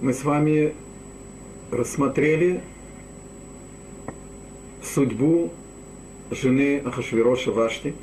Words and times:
мы 0.00 0.14
с 0.14 0.24
вами 0.24 0.74
рассмотрели 1.70 2.62
судьбу 4.82 5.52
жены 6.30 6.78
Ахашвироша 6.78 7.52
Вашти, 7.52 7.94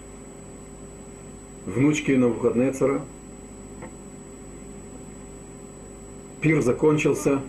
внучки 1.66 2.12
Навуходнецера. 2.12 3.02
Пир 6.40 6.62
закончился, 6.62 7.42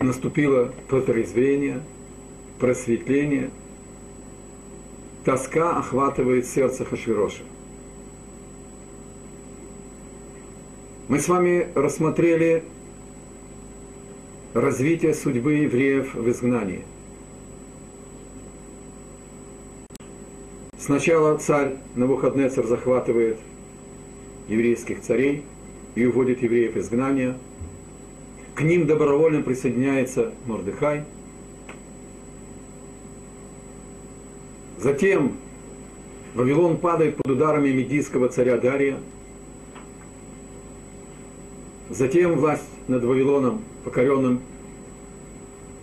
наступило 0.00 0.74
протрезвение, 0.88 1.80
просветление, 2.58 3.50
тоска 5.24 5.78
охватывает 5.78 6.46
сердце 6.46 6.84
Хашвироша. 6.84 7.44
Мы 11.12 11.18
с 11.18 11.28
вами 11.28 11.68
рассмотрели 11.74 12.64
развитие 14.54 15.12
судьбы 15.12 15.52
евреев 15.56 16.14
в 16.14 16.30
изгнании. 16.30 16.86
Сначала 20.78 21.36
царь 21.36 21.76
Навуходнецер 21.96 22.66
захватывает 22.66 23.36
еврейских 24.48 25.02
царей 25.02 25.44
и 25.96 26.06
уводит 26.06 26.42
евреев 26.42 26.76
в 26.76 26.78
изгнание. 26.78 27.36
К 28.54 28.62
ним 28.62 28.86
добровольно 28.86 29.42
присоединяется 29.42 30.32
Мордыхай. 30.46 31.04
Затем 34.78 35.36
Вавилон 36.34 36.78
падает 36.78 37.16
под 37.16 37.32
ударами 37.32 37.68
медийского 37.68 38.30
царя 38.30 38.56
Дария. 38.56 38.96
Затем 41.92 42.36
власть 42.38 42.70
над 42.88 43.04
Вавилоном, 43.04 43.60
покоренным 43.84 44.40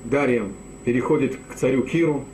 Дарием, 0.05 0.53
переходит 0.83 1.37
к 1.47 1.53
царю 1.53 1.83
Киру, 1.83 2.25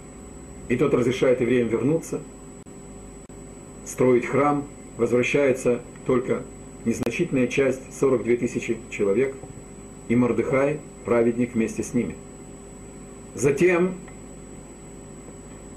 и 0.70 0.78
тот 0.78 0.94
разрешает 0.94 1.42
евреям 1.42 1.68
вернуться– 1.68 2.22
строить 3.86 4.26
храм, 4.26 4.66
возвращается 4.96 5.82
только 6.06 6.44
незначительная 6.86 7.48
часть, 7.48 7.82
42 8.00 8.38
тысячи 8.38 8.78
человек, 8.90 9.36
и 10.08 10.16
Мордыхай, 10.16 10.80
праведник 11.04 11.54
вместе 11.54 11.84
с 11.84 11.94
ними. 11.94 12.16
Затем 13.34 13.96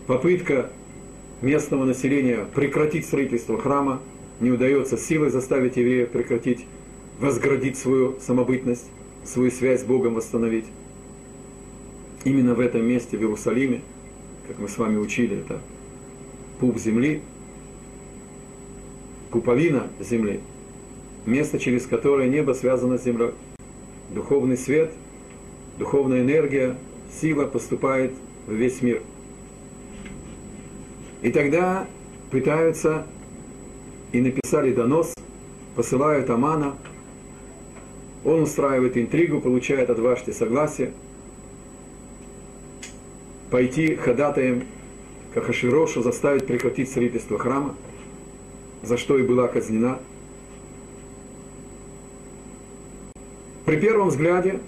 попытка 0.07 0.71
местного 1.43 1.85
населения 1.85 2.47
прекратить 2.55 3.07
строительство 3.07 3.59
храма, 3.59 4.01
не 4.39 4.53
удается 4.53 4.97
силой 4.97 5.31
заставить 5.31 5.77
евреев 5.77 6.11
прекратить, 6.11 6.65
возградить 7.21 7.77
свою 7.77 8.19
самобытность, 8.21 8.87
свою 9.25 9.51
связь 9.51 9.83
с 9.83 9.85
Богом 9.85 10.15
восстановить. 10.15 10.67
Именно 12.25 12.55
в 12.55 12.61
этом 12.61 12.85
месте, 12.85 13.17
в 13.17 13.21
Иерусалиме, 13.21 13.83
как 14.47 14.59
мы 14.59 14.69
с 14.69 14.79
вами 14.79 14.97
учили, 14.97 15.39
это 15.39 15.61
пуп 16.61 16.79
земли, 16.79 17.23
пуповина 19.31 19.89
земли, 20.01 20.41
место, 21.27 21.59
через 21.59 21.87
которое 21.87 22.29
небо 22.29 22.53
связано 22.53 22.99
с 22.99 23.05
землей. 23.05 23.33
Духовный 24.11 24.57
свет, 24.57 24.91
духовная 25.79 26.23
энергия, 26.23 26.77
сила 27.21 27.45
поступает 27.45 28.13
в 28.47 28.53
весь 28.53 28.81
мир. 28.83 29.03
И 31.23 31.31
тогда 31.31 31.87
пытаются 32.31 33.07
и 34.13 34.21
написали 34.21 34.73
донос, 34.73 35.15
посылают 35.75 36.31
Амана, 36.31 36.77
он 38.29 38.43
устраивает 38.43 38.97
интригу, 38.97 39.41
получает 39.41 39.91
от 39.91 39.99
Вашти 39.99 40.31
согласие, 40.31 40.93
пойти 43.51 43.95
ходатаем 43.97 44.65
к 45.35 45.37
Ахаширошу, 45.39 46.03
заставить 46.03 46.47
прекратить 46.47 46.89
строительство 46.89 47.39
храма– 47.39 47.75
за 48.83 48.97
что 48.97 49.19
и 49.19 49.23
была 49.23 49.49
казнена. 49.49 49.99
При 53.65 53.77
первом 53.77 54.09
взгляде 54.09 54.61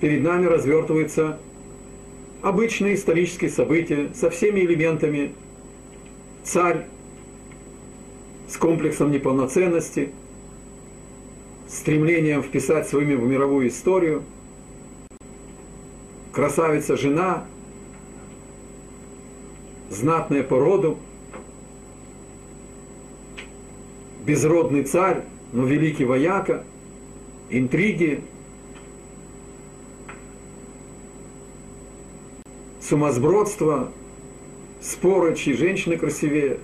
перед 0.00 0.22
нами 0.22 0.46
развертывается 0.46 1.38
обычные 2.42 2.94
исторические 2.94 3.50
события 3.50 4.10
со 4.14 4.30
всеми 4.30 4.60
элементами. 4.60 5.34
Царь 6.44 6.86
с 8.48 8.56
комплексом 8.56 9.10
неполноценности, 9.10 10.12
стремлением 11.68 12.42
вписать 12.42 12.88
свое 12.88 13.06
имя 13.06 13.16
в 13.16 13.26
мировую 13.26 13.68
историю, 13.68 14.22
красавица 16.32 16.96
жена, 16.96 17.44
знатная 19.90 20.42
по 20.42 20.58
роду– 20.58 20.98
безродный 24.28 24.84
царь, 24.84 25.24
но 25.52 25.64
великий 25.64 26.04
вояка, 26.04 26.62
интриги, 27.48 28.22
сумасбродство, 32.82 33.90
споры, 34.82 35.34
чьи 35.34 35.54
женщины 35.54 35.96
красивее. 35.96 36.58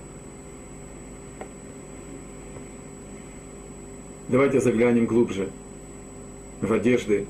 Давайте 4.35 4.59
заглянем 4.59 5.05
глубже 5.05 5.47
в 6.59 6.73
одежды 6.73 7.25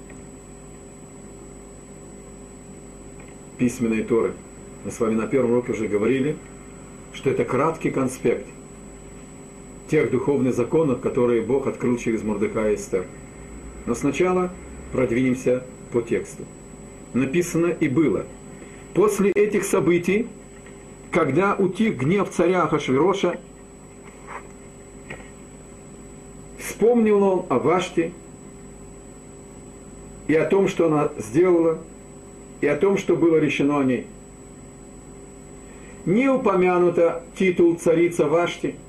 письменной 3.59 4.01
Торы. 4.01 4.33
Мы 4.83 4.89
с 4.89 4.99
вами 4.99 5.13
на 5.13 5.27
первом 5.27 5.51
уроке 5.51 5.73
уже 5.73 5.87
говорили, 5.87 6.35
что 7.13 7.29
это 7.29 7.45
краткий 7.45 7.91
конспект 7.91 8.47
тех 9.87 10.09
духовных 10.09 10.55
законов, 10.55 10.99
которые 10.99 11.43
Бог 11.43 11.67
открыл 11.67 11.95
через 11.99 12.23
Мордыха 12.23 12.71
и 12.71 12.73
Эстер. 12.73 13.05
Но 13.85 13.93
сначала 13.93 14.51
продвинемся 14.91 15.63
по 15.91 16.01
тексту. 16.01 16.43
Написано 17.13 17.67
и 17.67 17.87
было. 17.87 18.25
После 18.95 19.29
этих 19.29 19.65
событий, 19.65 20.25
когда 21.11 21.53
утих 21.53 21.97
гнев 21.97 22.31
царя 22.31 22.63
Ахашвироша, 22.63 23.37
вспомнил 26.75 27.23
он 27.23 27.45
о 27.49 27.59
Ваште 27.59 28.11
и 30.27 30.35
о 30.35 30.45
том, 30.45 30.67
что 30.67 30.87
она 30.87 31.11
сделала, 31.17 31.79
и 32.61 32.67
о 32.67 32.75
том, 32.75 32.97
что 32.97 33.15
было 33.15 33.37
решено 33.37 33.79
о 33.79 33.83
ней. 33.83 34.07
Не 36.05 36.29
упомянуто 36.29 37.23
титул 37.37 37.75
царица 37.75 38.27
Вашти– 38.27 38.75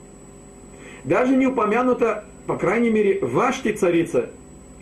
даже 1.06 1.36
не 1.36 1.46
упомянуто, 1.46 2.24
по 2.48 2.56
крайней 2.56 2.90
мере, 2.90 3.20
Вашти 3.22 3.72
царица, 3.72 4.30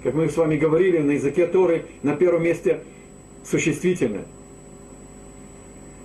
как 0.03 0.15
мы 0.15 0.31
с 0.31 0.37
вами 0.39 0.57
говорили 0.57 0.99
на 0.99 1.13
языке 1.13 1.47
Торы, 1.47 1.85
на 2.03 2.17
первом 2.17 2.45
месте 2.45 2.81
существительное. 3.45 4.25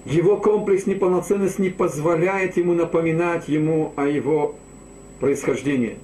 Его 0.03 0.35
комплекс 0.35 0.85
неполноценности 0.85 1.61
не 1.61 1.69
позволяет 1.69 2.57
ему 2.57 2.73
напоминать 2.73 3.47
ему 3.47 3.93
о 3.95 4.07
его 4.07 4.55
происхождении. 5.21 5.97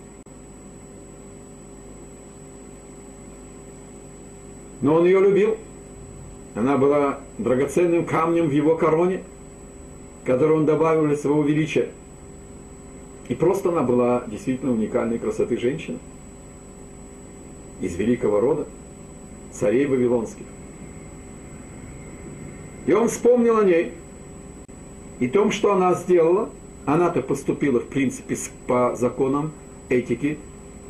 Но 4.85 4.93
он 4.93 5.05
ее 5.05 5.19
любил. 5.19 5.57
Она 6.53 6.77
была 6.77 7.17
драгоценным 7.39 8.05
камнем 8.05 8.49
в 8.49 8.51
его 8.51 8.75
короне, 8.75 9.23
который 10.23 10.55
он 10.55 10.67
добавил 10.67 11.07
для 11.07 11.17
своего 11.17 11.41
величия. 11.41 11.89
И 13.27 13.33
просто 13.33 13.69
она 13.69 13.81
была 13.81 14.25
действительно 14.27 14.73
уникальной 14.73 15.17
красоты 15.17 15.57
женщина 15.57 15.97
из 17.81 17.95
великого 17.95 18.39
рода, 18.39 18.67
царей 19.51 19.87
Вавилонских. 19.87 20.45
И 22.85 22.93
он 22.93 23.07
вспомнил 23.07 23.57
о 23.57 23.63
ней 23.63 23.91
и 25.19 25.27
том, 25.27 25.49
что 25.49 25.73
она 25.73 25.95
сделала. 25.95 26.51
Она-то 26.85 27.23
поступила, 27.23 27.79
в 27.79 27.87
принципе, 27.87 28.37
по 28.67 28.95
законам 28.95 29.51
этики 29.89 30.37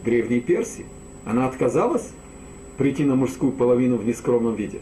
Древней 0.03 0.41
Персии. 0.41 0.86
Она 1.24 1.48
отказалась 1.48 2.12
прийти 2.77 3.04
на 3.04 3.16
мужскую 3.16 3.51
половину 3.51 3.98
в 3.98 4.06
нескромном 4.06 4.56
виде. 4.56 4.81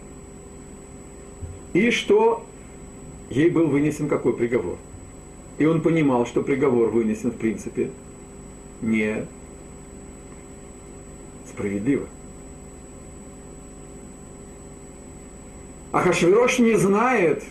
И 1.73 1.91
что 1.91 2.45
ей 3.29 3.49
был 3.49 3.67
вынесен 3.67 4.07
какой 4.07 4.35
приговор– 4.35 4.77
и 5.57 5.65
он 5.65 5.81
понимал, 5.81 6.25
что 6.25 6.41
приговор 6.41 6.89
вынесен 6.89 7.31
в 7.31 7.35
принципе 7.35 7.91
не 8.81 9.25
справедливо. 11.47 12.07
А 15.91 15.99
Хашвирош 15.99 16.57
не 16.57 16.75
знает, 16.75 17.43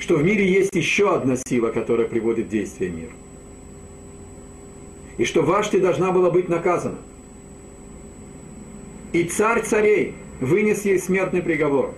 что 0.00 0.16
в 0.16 0.24
мире 0.24 0.50
есть 0.50 0.74
еще 0.74 1.14
одна 1.14 1.36
сила, 1.46 1.70
которая 1.70 2.08
приводит 2.08 2.46
в 2.46 2.50
действие 2.50 2.90
мир. 2.90 3.10
И 5.16 5.24
что 5.24 5.42
Вашти 5.42 5.78
должна 5.78 6.10
была 6.10 6.30
быть 6.30 6.48
наказана. 6.48 6.98
И 9.12 9.24
царь 9.24 9.62
царей 9.62 10.14
вынес 10.40 10.84
ей 10.84 10.98
смертный 10.98 11.42
приговор. 11.42 11.94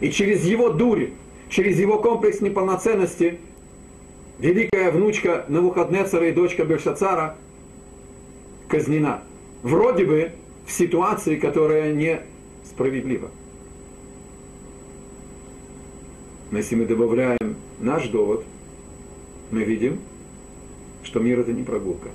И 0.00 0.10
через 0.10 0.44
его 0.44 0.70
дурь, 0.70 1.10
через 1.48 1.78
его 1.78 1.98
комплекс 1.98 2.40
неполноценности, 2.40 3.38
великая 4.38 4.90
внучка 4.90 5.44
Навуходнецера 5.48 6.28
и 6.28 6.32
дочка 6.32 6.64
Бельшацара 6.64 7.36
казнена. 8.68 9.22
Вроде 9.62 10.04
бы 10.04 10.32
в 10.66 10.72
ситуации, 10.72 11.36
которая 11.36 11.92
несправедлива. 11.92 13.30
Но 16.50 16.58
если 16.58 16.76
мы 16.76 16.86
добавляем 16.86 17.56
наш 17.80 18.08
довод, 18.08 18.44
мы 19.50 19.64
видим, 19.64 19.98
что 21.02 21.20
мир 21.20 21.40
это 21.40 21.52
не 21.52 21.62
прогулка. 21.62 22.08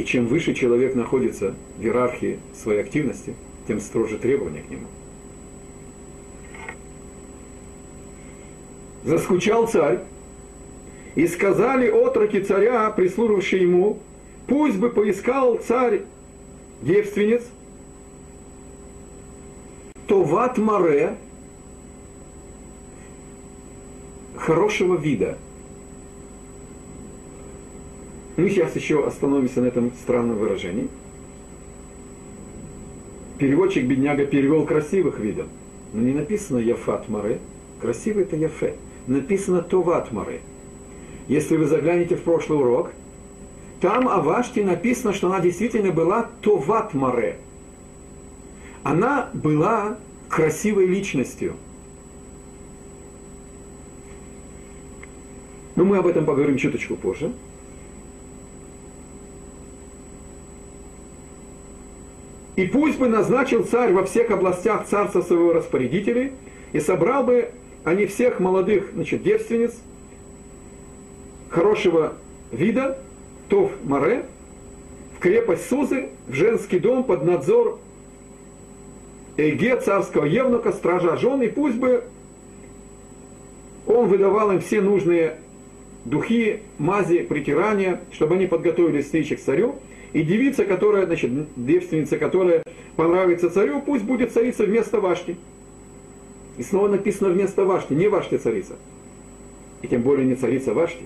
И 0.00 0.04
чем 0.06 0.28
выше 0.28 0.54
человек 0.54 0.94
находится 0.94 1.54
в 1.76 1.82
иерархии 1.82 2.40
своей 2.54 2.80
активности, 2.80 3.34
тем 3.68 3.80
строже 3.80 4.16
требования 4.16 4.62
к 4.62 4.70
нему. 4.70 4.86
Заскучал 9.04 9.68
царь, 9.68 9.98
и 11.16 11.26
сказали 11.26 11.90
отроки 11.90 12.40
царя, 12.40 12.88
прислужившие 12.88 13.64
ему, 13.64 13.98
пусть 14.46 14.78
бы 14.78 14.88
поискал 14.88 15.56
царь 15.58 16.04
девственниц, 16.80 17.42
то 20.06 20.22
ват 20.22 20.56
море 20.56 21.18
хорошего 24.34 24.96
вида. 24.96 25.36
Мы 28.40 28.48
сейчас 28.48 28.74
еще 28.74 29.06
остановимся 29.06 29.60
на 29.60 29.66
этом 29.66 29.92
странном 29.92 30.38
выражении. 30.38 30.88
Переводчик 33.36 33.84
бедняга 33.84 34.24
перевел 34.24 34.64
красивых 34.64 35.18
видов. 35.18 35.46
Но 35.92 36.00
не 36.00 36.14
написано 36.14 36.56
Яфат 36.56 37.06
Маре. 37.10 37.38
Красивый 37.82 38.22
это 38.22 38.36
Яфе. 38.36 38.76
Написано 39.06 39.60
Товат 39.60 40.10
Маре. 40.10 40.40
Если 41.28 41.58
вы 41.58 41.66
заглянете 41.66 42.16
в 42.16 42.22
прошлый 42.22 42.58
урок, 42.58 42.92
там 43.82 44.08
о 44.08 44.22
Ваште 44.22 44.64
написано, 44.64 45.12
что 45.12 45.26
она 45.26 45.40
действительно 45.40 45.92
была 45.92 46.30
Товат 46.40 46.94
Маре. 46.94 47.36
Она 48.84 49.28
была 49.34 49.98
красивой 50.30 50.86
личностью. 50.86 51.56
Но 55.76 55.84
мы 55.84 55.98
об 55.98 56.06
этом 56.06 56.24
поговорим 56.24 56.56
чуточку 56.56 56.96
позже. 56.96 57.32
И 62.60 62.66
пусть 62.66 62.98
бы 62.98 63.08
назначил 63.08 63.64
царь 63.64 63.90
во 63.94 64.04
всех 64.04 64.30
областях 64.30 64.86
царства 64.86 65.22
своего 65.22 65.54
распорядителей, 65.54 66.32
и 66.74 66.80
собрал 66.80 67.24
бы 67.24 67.52
они 67.84 68.04
всех 68.04 68.38
молодых 68.38 68.90
значит, 68.92 69.22
девственниц, 69.22 69.72
хорошего 71.48 72.12
вида, 72.52 72.98
Тов 73.48 73.72
Маре, 73.82 74.26
в 75.16 75.20
крепость 75.20 75.70
Сузы, 75.70 76.10
в 76.28 76.34
женский 76.34 76.78
дом 76.78 77.02
под 77.02 77.24
надзор 77.24 77.78
Эйге, 79.38 79.80
царского 79.80 80.26
евнука, 80.26 80.72
стража 80.72 81.16
жен, 81.16 81.40
и 81.40 81.48
пусть 81.48 81.78
бы 81.78 82.04
он 83.86 84.06
выдавал 84.08 84.52
им 84.52 84.60
все 84.60 84.82
нужные 84.82 85.38
духи, 86.04 86.60
мази, 86.76 87.22
притирания, 87.22 88.02
чтобы 88.12 88.34
они 88.34 88.46
подготовились 88.46 89.06
встречи 89.06 89.36
к 89.36 89.40
царю, 89.40 89.76
и 90.12 90.22
девица, 90.22 90.64
которая, 90.64 91.06
значит, 91.06 91.30
девственница, 91.56 92.18
которая 92.18 92.62
понравится 92.96 93.50
царю, 93.50 93.80
пусть 93.80 94.04
будет 94.04 94.32
царица 94.32 94.64
вместо 94.64 95.00
Вашти. 95.00 95.36
И 96.58 96.62
снова 96.62 96.88
написано 96.88 97.30
вместо 97.30 97.64
Вашти, 97.64 97.92
не 97.92 98.08
Вашти 98.08 98.36
царица. 98.36 98.76
И 99.82 99.88
тем 99.88 100.02
более 100.02 100.26
не 100.26 100.34
царица 100.34 100.74
Вашти. 100.74 101.04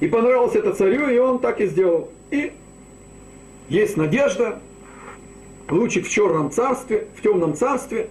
И 0.00 0.08
понравилось 0.08 0.54
это 0.54 0.72
царю, 0.74 1.08
и 1.08 1.16
он 1.18 1.38
так 1.38 1.60
и 1.60 1.66
сделал. 1.66 2.10
И 2.30 2.52
есть 3.70 3.96
надежда, 3.96 4.60
лучик 5.70 6.06
в 6.06 6.10
черном 6.10 6.50
царстве, 6.50 7.08
в 7.16 7.22
темном 7.22 7.54
царстве. 7.54 8.10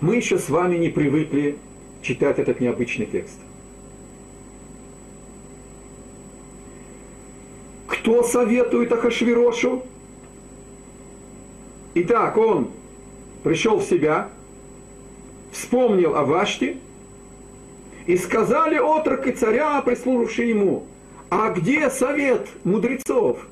Мы 0.00 0.16
еще 0.16 0.38
с 0.38 0.48
вами 0.48 0.76
не 0.78 0.88
привыкли 0.88 1.58
читать 2.00 2.38
этот 2.38 2.60
необычный 2.60 3.06
текст. 3.06 3.38
Кто 8.02 8.24
советует 8.24 8.90
Ахашвирошу? 8.90 9.84
Итак, 11.94 12.36
он 12.36 12.72
пришел 13.44 13.78
в 13.78 13.84
себя, 13.84 14.28
вспомнил 15.52 16.16
о 16.16 16.24
Ваште, 16.24 16.78
и 18.06 18.16
сказали 18.16 18.76
отрок 18.76 19.28
и 19.28 19.30
царя, 19.30 19.80
прислужившие 19.82 20.48
ему, 20.48 20.84
а 21.30 21.50
где 21.50 21.88
совет 21.90 22.48
мудрецов, 22.64 23.46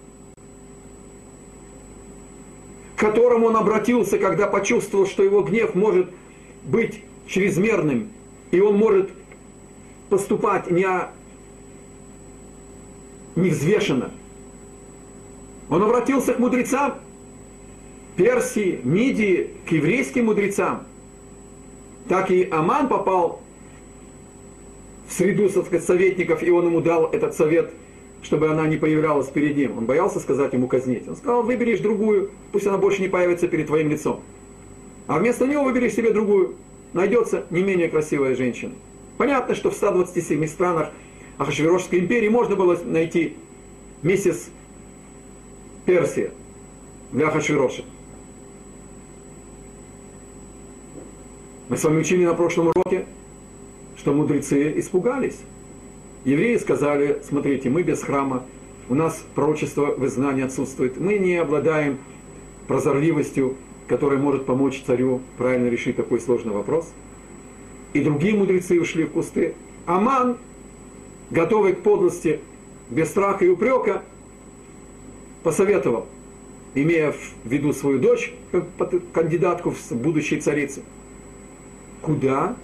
к 2.97 2.99
которому 2.99 3.47
он 3.47 3.57
обратился, 3.57 4.19
когда 4.19 4.49
почувствовал, 4.49 5.07
что 5.07 5.23
его 5.23 5.43
гнев 5.43 5.77
может 5.77 6.11
быть 6.65 7.05
чрезмерным, 7.29 8.11
и 8.51 8.59
он 8.59 8.77
может 8.77 9.11
поступать 10.09 10.69
не, 10.73 10.89
невзвешенно. 13.37 14.11
Он 15.71 15.83
обратился 15.85 16.35
к 16.35 16.39
мудрецам 16.39 16.95
Персии, 18.17 18.81
Мидии, 18.83 19.51
к 19.67 19.73
еврейским 19.73 20.27
мудрецам. 20.27 20.83
Так 22.09 22.31
и 22.31 22.49
Аман 22.51 22.89
попал 22.89 23.41
в 25.09 25.13
среду 25.13 25.49
советников, 25.49 26.43
и 26.43 26.51
он 26.51 26.67
ему 26.67 26.81
дал 26.81 27.07
этот 27.07 27.35
совет, 27.35 27.71
чтобы 28.21 28.51
она 28.51 28.67
не 28.67 28.77
появлялась 28.77 29.29
перед 29.29 29.57
ним. 29.57 29.79
Он 29.79 29.87
боялся 29.87 30.19
сказать 30.19 30.53
ему 30.53 30.67
казнить. 30.67 31.09
Он 31.09 31.17
сказал, 31.17 31.45
выберешь 31.45 31.79
другую, 31.79 32.31
пусть 32.51 32.67
она 32.67 32.77
больше 32.77 33.01
не 33.01 33.09
появится 33.09 33.47
перед 33.47 33.69
твоим 33.69 33.89
лицом. 33.89 34.21
А 35.07 35.19
вместо 35.19 35.47
него 35.47 35.63
выберешь 35.65 35.95
себе 35.95 36.13
другую. 36.13 36.57
Найдется 36.93 37.47
не 37.51 37.63
менее 37.63 37.89
красивая 37.89 38.35
женщина. 38.35 38.73
Понятно, 39.17 39.55
что 39.55 39.71
в 39.71 39.75
127 39.75 40.47
странах 40.49 40.91
Ахашвирошской 41.39 42.01
империи 42.01 42.29
можно 42.29 42.57
было 42.57 42.77
найти 42.85 43.37
миссис 44.03 44.51
Персия 45.91 46.31
для 47.11 47.27
Ахашвироша. 47.27 47.83
Мы 51.69 51.77
с 51.77 51.83
вами 51.83 51.99
учили 51.99 52.25
на 52.25 52.35
прошлом 52.35 52.69
уроке, 52.69 53.07
что 53.97 54.13
мудрецы 54.13 54.79
испугались. 54.79 55.41
Евреи 56.25 56.59
сказали, 56.59 57.21
смотрите, 57.29 57.71
мы 57.71 57.83
без 57.83 58.05
храма, 58.05 58.45
у 58.89 58.95
нас 58.95 59.21
пророчество 59.35 59.87
в 59.87 60.07
изгнании 60.07 60.45
отсутствует, 60.45 60.97
мы 61.01 61.19
не 61.19 61.35
обладаем 61.35 61.99
прозорливостью, 62.69 63.57
которая 63.89 64.21
может 64.21 64.47
помочь 64.47 64.85
царю 64.87 65.21
правильно 65.39 65.69
решить 65.69 65.97
такой 65.97 66.21
сложный 66.21 66.53
вопрос. 66.53 66.89
И 67.95 68.01
другие 68.01 68.37
мудрецы 68.37 68.81
ушли 68.81 69.07
в 69.07 69.11
кусты. 69.11 69.57
Аман, 69.87 70.39
готовый 71.33 71.73
к 71.73 71.83
подлости, 71.83 72.39
без 72.91 73.09
страха 73.09 73.45
и 73.45 73.49
упрека, 73.49 74.05
посоветовал, 75.43 76.07
имея 76.75 77.13
в 77.13 77.19
виду 77.45 77.73
свою 77.73 77.99
дочь, 77.99 78.33
кандидатку 79.13 79.71
в 79.71 79.93
будущей 79.93 80.41
царицы, 80.41 80.83
куда 82.03 82.57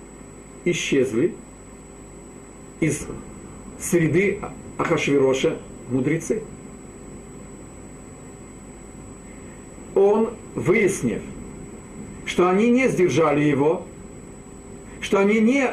исчезли 0.64 1.34
из 2.80 3.06
среды 3.78 4.40
Ахашвироша 4.78 5.58
мудрецы. 5.90 6.42
Он, 9.94 10.30
выяснив, 10.54 11.22
что 12.26 12.50
они 12.50 12.70
не 12.70 12.88
сдержали 12.88 13.42
его, 13.42 13.86
что 15.00 15.20
они 15.20 15.40
не 15.40 15.70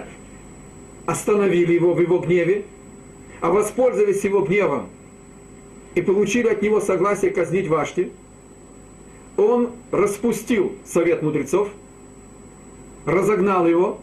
остановили 1.06 1.74
его 1.74 1.94
в 1.94 2.00
его 2.00 2.20
гневе, 2.20 2.66
а 3.42 3.50
воспользовались 3.50 4.24
его 4.24 4.42
гневом 4.42 4.88
и 5.96 6.02
получили 6.02 6.48
от 6.48 6.62
него 6.62 6.82
согласие 6.82 7.32
казнить 7.32 7.68
Вашти, 7.68 8.12
он 9.38 9.72
распустил 9.92 10.74
совет 10.86 11.22
мудрецов, 11.22 11.70
разогнал 13.06 13.68
его, 13.68 14.00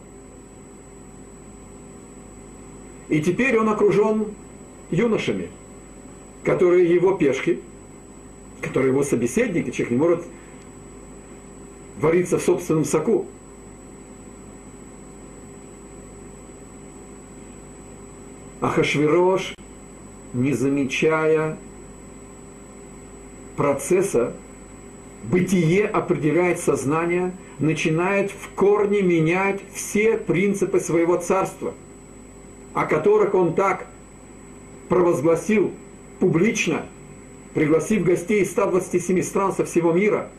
и 3.09 3.21
теперь 3.21 3.57
он 3.57 3.69
окружен 3.69 4.27
юношами, 4.89 5.49
которые 6.43 6.93
его 6.93 7.13
пешки, 7.13 7.61
которые 8.61 8.91
его 8.91 9.03
собеседники, 9.03 9.71
человек 9.71 9.91
не 9.91 9.97
может 9.97 10.25
вариться 11.99 12.37
в 12.37 12.41
собственном 12.41 12.85
соку. 12.85 13.25
Ахашвирош, 18.61 19.55
не 20.33 20.53
замечая 20.53 21.57
процесса 23.61 24.33
бытие 25.23 25.85
определяет 25.85 26.59
сознание, 26.59 27.31
начинает 27.59 28.31
в 28.31 28.49
корне 28.55 29.03
менять 29.03 29.61
все 29.71 30.17
принципы 30.17 30.79
своего 30.79 31.17
царства, 31.17 31.75
о 32.73 32.85
которых 32.85 33.35
он 33.35 33.53
так 33.53 33.85
провозгласил 34.89 35.71
публично, 36.19 36.87
пригласив 37.53 38.03
гостей 38.03 38.41
из 38.41 38.49
127 38.49 39.21
стран 39.21 39.53
со 39.53 39.63
всего 39.63 39.91
мира. 39.91 40.31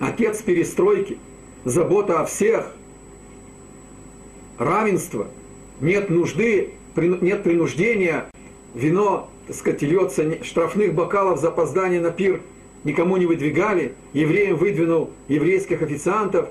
Отец 0.00 0.42
перестройки, 0.42 1.16
забота 1.64 2.20
о 2.20 2.26
всех, 2.26 2.72
равенство, 4.58 5.28
нет 5.80 6.10
нужды, 6.10 6.72
нет 6.94 7.42
принуждения, 7.42 8.26
вино, 8.74 9.30
так 9.46 9.56
сказать, 9.56 9.82
льется, 9.82 10.42
штрафных 10.44 10.94
бокалов 10.94 11.38
за 11.40 11.48
опоздание 11.48 12.00
на 12.00 12.10
пир 12.10 12.40
никому 12.82 13.16
не 13.16 13.26
выдвигали, 13.26 13.94
евреям 14.12 14.56
выдвинул 14.56 15.10
еврейских 15.28 15.82
официантов, 15.82 16.48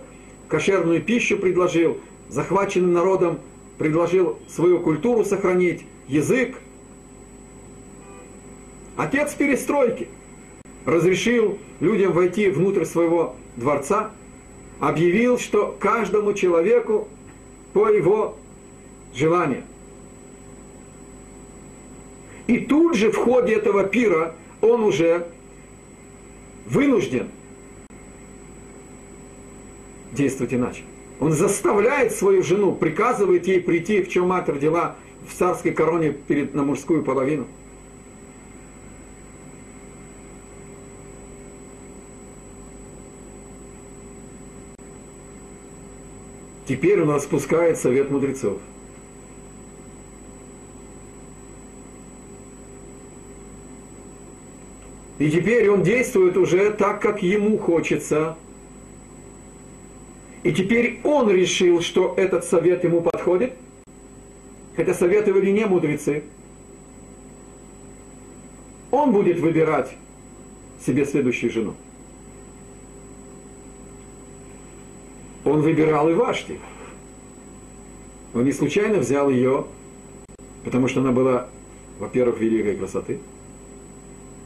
кошерную 0.47 1.01
пищу 1.01 1.38
предложил, 1.38 1.97
захваченным 2.29 2.93
народом 2.93 3.39
предложил 3.77 4.39
свою 4.47 4.79
культуру 4.79 5.25
сохранить, 5.25 5.85
язык. 6.07 6.57
Отец 8.95 9.33
перестройки 9.33 10.07
разрешил 10.85 11.57
людям 11.79 12.13
войти 12.13 12.50
внутрь 12.50 12.85
своего 12.85 13.35
дворца, 13.55 14.12
объявил, 14.79 15.39
что 15.39 15.75
каждому 15.79 16.33
человеку 16.33 17.07
по 17.73 17.89
его 17.89 18.38
желанию. 19.13 19.63
И 22.47 22.59
тут 22.59 22.95
же 22.95 23.12
в 23.12 23.15
ходе 23.15 23.53
этого 23.53 23.83
пира 23.83 24.35
он 24.62 24.83
уже 24.83 25.27
вынужден 26.65 27.29
действовать 30.12 30.53
иначе. 30.53 30.83
Он 31.19 31.31
заставляет 31.31 32.12
свою 32.12 32.43
жену, 32.43 32.73
приказывает 32.73 33.47
ей 33.47 33.62
прийти, 33.62 34.01
в 34.01 34.09
чем 34.09 34.27
мать 34.27 34.50
родила 34.50 34.95
в 35.27 35.33
царской 35.33 35.71
короне 35.71 36.12
перед, 36.12 36.53
на 36.53 36.63
мужскую 36.63 37.03
половину. 37.03 37.45
Теперь 46.67 47.01
у 47.01 47.05
нас 47.05 47.23
спускает 47.23 47.77
совет 47.77 48.09
мудрецов. 48.09 48.59
И 55.23 55.31
теперь 55.31 55.69
он 55.69 55.83
действует 55.83 56.35
уже 56.35 56.71
так, 56.71 57.01
как 57.01 57.23
ему 57.23 57.57
хочется. 57.57 58.35
И 60.43 60.51
теперь 60.51 60.99
он 61.05 61.29
решил, 61.29 61.79
что 61.79 62.13
этот 62.17 62.43
совет 62.43 62.83
ему 62.83 62.99
подходит, 62.99 63.53
хотя 64.75 64.93
советовали 64.93 65.49
не 65.51 65.65
мудрецы. 65.65 66.25
Он 68.91 69.13
будет 69.13 69.39
выбирать 69.39 69.95
себе 70.85 71.05
следующую 71.05 71.53
жену. 71.53 71.73
Он 75.45 75.61
выбирал 75.61 76.09
и 76.09 76.13
Вашти. 76.15 76.59
Он 78.33 78.43
не 78.43 78.51
случайно 78.51 78.97
взял 78.97 79.29
ее, 79.29 79.67
потому 80.65 80.89
что 80.89 80.99
она 80.99 81.13
была, 81.13 81.47
во-первых, 81.97 82.41
великой 82.41 82.75
красоты, 82.75 83.21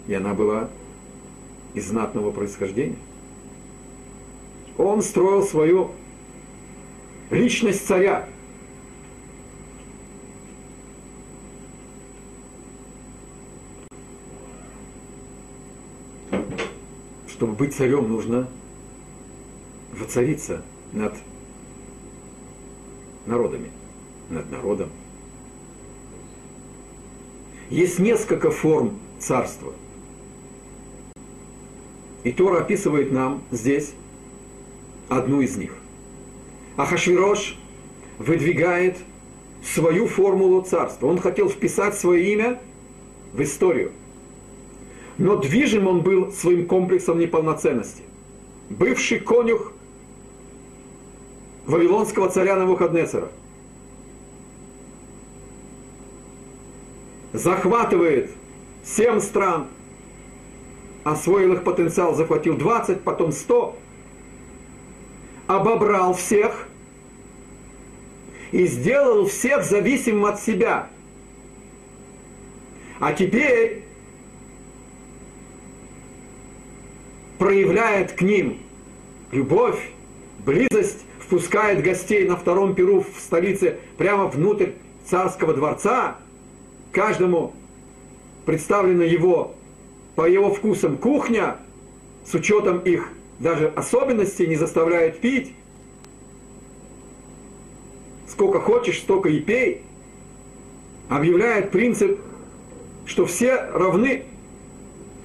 и 0.08 0.14
она 0.14 0.34
была 0.34 0.70
из 1.74 1.88
знатного 1.88 2.32
происхождения 2.32 2.98
он 4.78 5.02
строил 5.02 5.44
свою 5.44 5.92
личность 7.32 7.86
царя. 7.86 8.28
Чтобы 17.28 17.54
быть 17.54 17.76
царем, 17.76 18.08
нужно 18.10 18.48
воцариться 19.92 20.64
над 20.92 21.14
народами, 23.26 23.72
над 24.30 24.50
народом. 24.50 24.90
Есть 27.70 28.00
несколько 28.00 28.50
форм 28.50 28.98
царства. 29.20 29.74
И 32.24 32.32
Тора 32.32 32.62
описывает 32.62 33.12
нам 33.12 33.42
здесь 33.52 33.94
одну 35.10 35.42
из 35.42 35.56
них. 35.58 35.74
Ахашвирош 36.76 37.58
выдвигает 38.18 38.98
свою 39.64 40.08
формулу 40.08 40.62
царства. 40.62 41.08
Он 41.08 41.20
хотел 41.20 41.50
вписать 41.50 41.98
свое 41.98 42.34
имя 42.34 42.60
в 43.34 43.42
историю. 43.42 43.92
Но 45.18 45.38
движим 45.38 45.88
он 45.88 46.02
был 46.02 46.32
своим 46.32 46.68
комплексом 46.68 47.20
неполноценности. 47.20 48.04
Бывший 48.70 49.20
конюх 49.20 49.74
вавилонского 51.66 52.30
царя 52.30 52.56
Навуходнецера 52.56 53.30
захватывает 57.34 58.32
семь 58.84 59.20
стран, 59.20 59.68
освоил 61.12 61.54
их 61.54 61.64
потенциал, 61.64 62.16
захватил 62.16 62.58
20, 62.58 63.02
потом 63.02 63.32
100, 63.32 63.78
обобрал 65.48 66.14
всех 66.14 66.68
и 68.52 68.66
сделал 68.68 69.28
всех 69.28 69.64
зависимым 69.64 70.26
от 70.26 70.40
себя. 70.40 70.90
А 73.00 73.14
теперь 73.14 73.84
проявляет 77.38 78.14
к 78.14 78.22
ним 78.22 78.58
любовь, 79.32 79.92
близость, 80.40 81.06
впускает 81.20 81.84
гостей 81.84 82.28
на 82.28 82.36
втором 82.36 82.74
перу 82.74 83.02
в 83.02 83.20
столице 83.20 83.80
прямо 83.98 84.28
внутрь 84.28 84.72
царского 85.06 85.54
дворца. 85.54 86.18
Каждому 86.92 87.54
представлена 88.46 89.04
его 89.04 89.57
по 90.18 90.28
его 90.28 90.52
вкусам 90.52 90.98
кухня 90.98 91.58
с 92.26 92.34
учетом 92.34 92.80
их 92.80 93.10
даже 93.38 93.68
особенности 93.68 94.42
не 94.42 94.56
заставляет 94.56 95.20
пить. 95.20 95.54
Сколько 98.28 98.60
хочешь, 98.60 98.98
столько 98.98 99.30
и 99.30 99.40
пей. 99.40 99.84
Объявляет 101.08 101.70
принцип, 101.70 102.20
что 103.06 103.28
все 103.28 103.58
равны, 103.72 104.24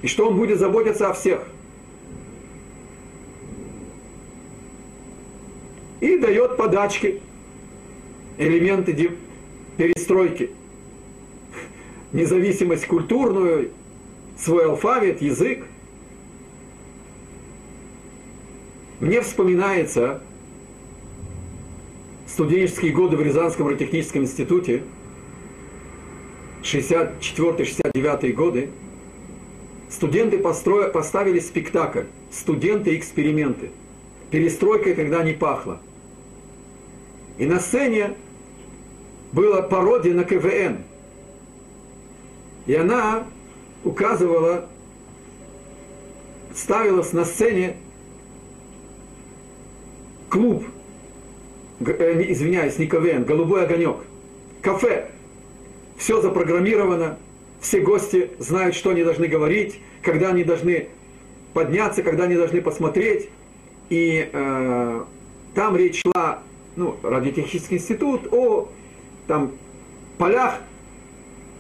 и 0.03 0.09
что 0.09 0.29
он 0.29 0.37
будет 0.37 0.59
заботиться 0.59 1.09
о 1.09 1.15
всех. 1.15 1.41
И 6.03 6.19
дает 6.19 6.59
подачки, 6.59 7.23
элементы 8.37 9.17
перестройки. 9.79 10.51
Независимость 12.13 12.87
культурную, 12.87 13.71
свой 14.43 14.65
алфавит, 14.65 15.23
язык. 15.23 15.65
Мне 19.01 19.21
вспоминается 19.21 20.21
студенческие 22.27 22.93
годы 22.93 23.17
в 23.17 23.23
Рязанском 23.23 23.69
радиотехническом 23.69 24.23
институте, 24.23 24.83
64-69 26.63 28.33
годы, 28.33 28.71
студенты 29.91 30.39
построя, 30.39 30.89
поставили 30.89 31.39
спектакль 31.39 32.05
«Студенты-эксперименты». 32.31 33.71
Перестройкой 34.31 34.95
когда 34.95 35.23
не 35.23 35.35
пахло. 35.35 35.81
И 37.39 37.45
на 37.45 37.61
сцене 37.61 38.15
была 39.33 39.63
пародия 39.63 40.15
на 40.15 40.25
КВН. 40.25 40.79
И 42.67 42.75
она 42.75 43.27
указывала, 43.85 44.69
ставилась 46.55 47.12
на 47.12 47.25
сцене 47.25 47.77
клуб, 50.29 50.65
э, 51.81 52.25
извиняюсь, 52.29 52.79
не 52.79 52.87
КВН, 52.87 53.25
голубой 53.25 53.65
огонек, 53.65 53.97
кафе. 54.61 55.11
Все 55.97 56.21
запрограммировано, 56.21 57.19
все 57.61 57.81
гости 57.81 58.31
знают, 58.39 58.75
что 58.75 58.91
они 58.91 59.05
должны 59.05 59.29
говорить, 59.29 59.81
когда 60.03 60.31
они 60.31 60.43
должны 60.43 60.89
подняться, 61.55 62.03
когда 62.03 62.25
они 62.25 62.35
должны 62.35 62.61
посмотреть. 62.61 63.29
И 63.89 64.29
э, 64.33 65.05
там 65.55 65.77
речь 65.77 66.01
шла, 66.03 66.43
ну, 66.77 66.97
радиотехнический 67.03 67.77
институт, 67.77 68.33
о 68.33 68.71
там, 69.27 69.53
полях 70.19 70.61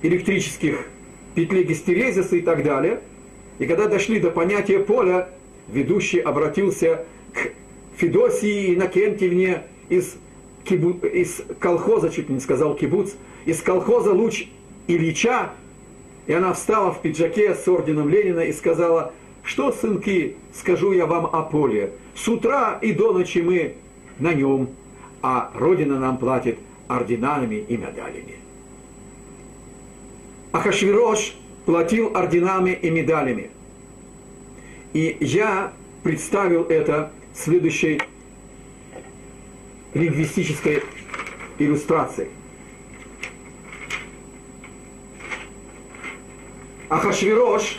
электрических, 0.02 0.86
петли 1.34 1.62
гистерезиса 1.62 2.36
и 2.36 2.40
так 2.40 2.62
далее. 2.62 3.00
И 3.58 3.66
когда 3.66 3.86
дошли 3.86 4.20
до 4.20 4.30
понятия 4.30 4.78
поля, 4.78 5.28
ведущий 5.68 6.20
обратился 6.20 7.04
к 7.32 7.50
Федосии 7.96 8.74
Иннокентьевне 8.74 9.62
из, 9.88 10.16
кибу, 10.64 11.06
из 11.06 11.42
колхоза, 11.58 12.10
чуть 12.10 12.28
не 12.28 12.40
сказал 12.40 12.74
кибуц, 12.74 13.12
из 13.44 13.60
колхоза 13.62 14.12
Луч 14.12 14.46
Ильича, 14.86 15.50
и 16.26 16.32
она 16.32 16.52
встала 16.52 16.92
в 16.92 17.02
пиджаке 17.02 17.54
с 17.54 17.66
орденом 17.68 18.08
Ленина 18.08 18.40
и 18.40 18.52
сказала, 18.52 19.12
что, 19.42 19.72
сынки, 19.72 20.36
скажу 20.54 20.92
я 20.92 21.06
вам 21.06 21.26
о 21.26 21.42
поле. 21.42 21.92
С 22.14 22.28
утра 22.28 22.78
и 22.80 22.92
до 22.92 23.12
ночи 23.12 23.38
мы 23.38 23.74
на 24.18 24.32
нем, 24.32 24.68
а 25.20 25.50
Родина 25.54 25.98
нам 25.98 26.18
платит 26.18 26.58
орденами 26.88 27.56
и 27.56 27.76
медалями. 27.76 28.41
Ахашвирош 30.52 31.34
платил 31.64 32.14
орденами 32.14 32.72
и 32.72 32.90
медалями. 32.90 33.50
И 34.92 35.16
я 35.20 35.72
представил 36.02 36.64
это 36.64 37.10
следующей 37.34 38.02
лингвистической 39.94 40.82
иллюстрацией. 41.58 42.28
Ахашвирош 46.90 47.78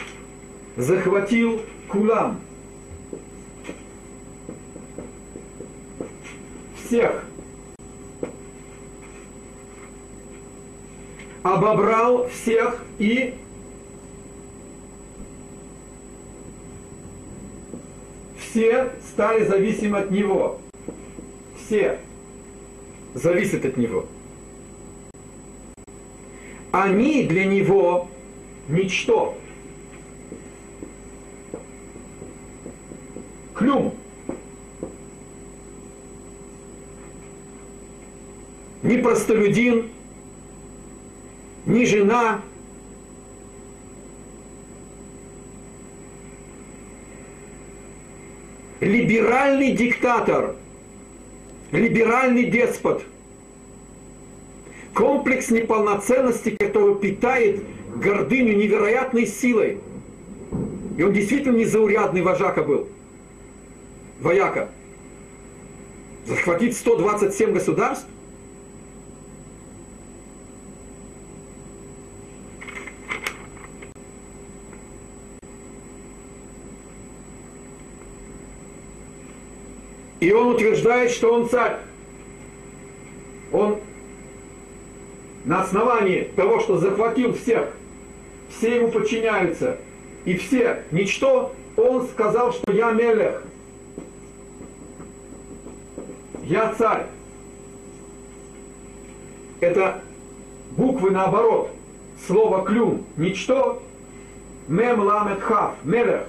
захватил 0.75 1.61
Кулам. 1.87 2.41
Всех. 6.83 7.23
Обобрал 11.43 12.29
всех 12.29 12.83
и 12.99 13.35
все 18.37 18.91
стали 19.11 19.45
зависимы 19.45 19.99
от 19.99 20.09
него. 20.09 20.61
Все 21.57 21.99
зависят 23.13 23.65
от 23.65 23.75
него. 23.75 24.05
Они 26.71 27.23
для 27.23 27.45
него 27.45 28.07
ничто. 28.69 29.37
Клюм. 33.53 33.93
Ни 38.81 38.97
простолюдин, 38.97 39.92
ни 41.73 41.85
жена, 41.85 42.41
либеральный 48.79 49.71
диктатор, 49.71 50.55
либеральный 51.71 52.45
деспот, 52.45 53.03
комплекс 54.93 55.49
неполноценности, 55.49 56.51
который 56.51 56.95
питает 56.95 57.63
гордыню 57.95 58.55
невероятной 58.55 59.25
силой. 59.25 59.79
И 60.95 61.01
он 61.01 61.11
действительно 61.11 61.57
незаурядный 61.57 62.21
вожака 62.21 62.61
был. 62.61 62.87
Вояка. 64.19 64.69
Захватить 66.27 66.77
127 66.77 67.51
государств? 67.51 68.07
И 80.23 80.31
он 80.31 80.55
утверждает, 80.55 81.11
что 81.11 81.33
он 81.33 81.49
царь. 81.49 81.79
Он 83.51 83.77
на 85.43 85.63
основании 85.63 86.31
того, 86.37 86.61
что 86.61 86.77
захватил 86.77 87.33
всех, 87.33 87.67
все 88.49 88.77
ему 88.77 88.87
подчиняются, 88.89 89.79
и 90.23 90.37
все 90.37 90.83
ничто, 90.91 91.53
он 91.75 92.07
сказал, 92.07 92.53
что 92.53 92.71
я 92.71 92.91
Мелех, 92.91 93.43
я 96.43 96.73
царь. 96.73 97.07
Это 99.59 100.01
буквы 100.71 101.11
наоборот. 101.11 101.69
Слово 102.25 102.63
клюм, 102.63 103.05
ничто, 103.17 103.83
мем 104.69 105.01
ламет 105.01 105.41
хав, 105.41 105.73
мелех. 105.83 106.27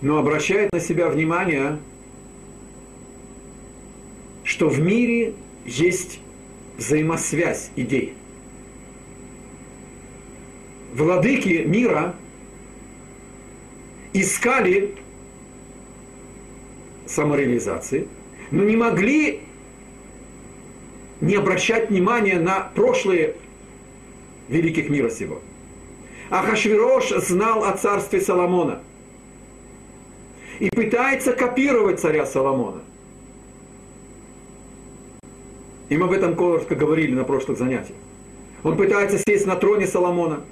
Но 0.00 0.18
обращает 0.18 0.72
на 0.72 0.80
себя 0.80 1.08
внимание 1.08 1.78
что 4.50 4.68
в 4.68 4.80
мире 4.80 5.34
есть 5.64 6.18
взаимосвязь 6.76 7.70
идей. 7.76 8.14
Владыки 10.92 11.64
мира 11.64 12.16
искали 14.12 14.96
самореализации, 17.06 18.08
но 18.50 18.64
не 18.64 18.76
могли 18.76 19.40
не 21.20 21.36
обращать 21.36 21.90
внимания 21.90 22.40
на 22.40 22.72
прошлые 22.74 23.36
великих 24.48 24.88
мира 24.88 25.10
сего. 25.10 25.40
Ахашвирош 26.30 27.10
знал 27.10 27.64
о 27.64 27.76
царстве 27.76 28.20
Соломона 28.20 28.82
и 30.60 30.68
пытается 30.68 31.32
копировать 31.32 31.98
царя 31.98 32.26
Соломона. 32.26 32.82
И 35.88 35.96
мы 35.96 36.06
об 36.06 36.12
этом 36.12 36.36
коротко 36.36 36.76
говорили 36.76 37.14
на 37.14 37.24
прошлых 37.24 37.58
занятиях. 37.58 37.96
Он 38.62 38.76
пытается 38.76 39.18
сесть 39.18 39.46
на 39.46 39.56
троне 39.56 39.86
Соломона. 39.86 40.44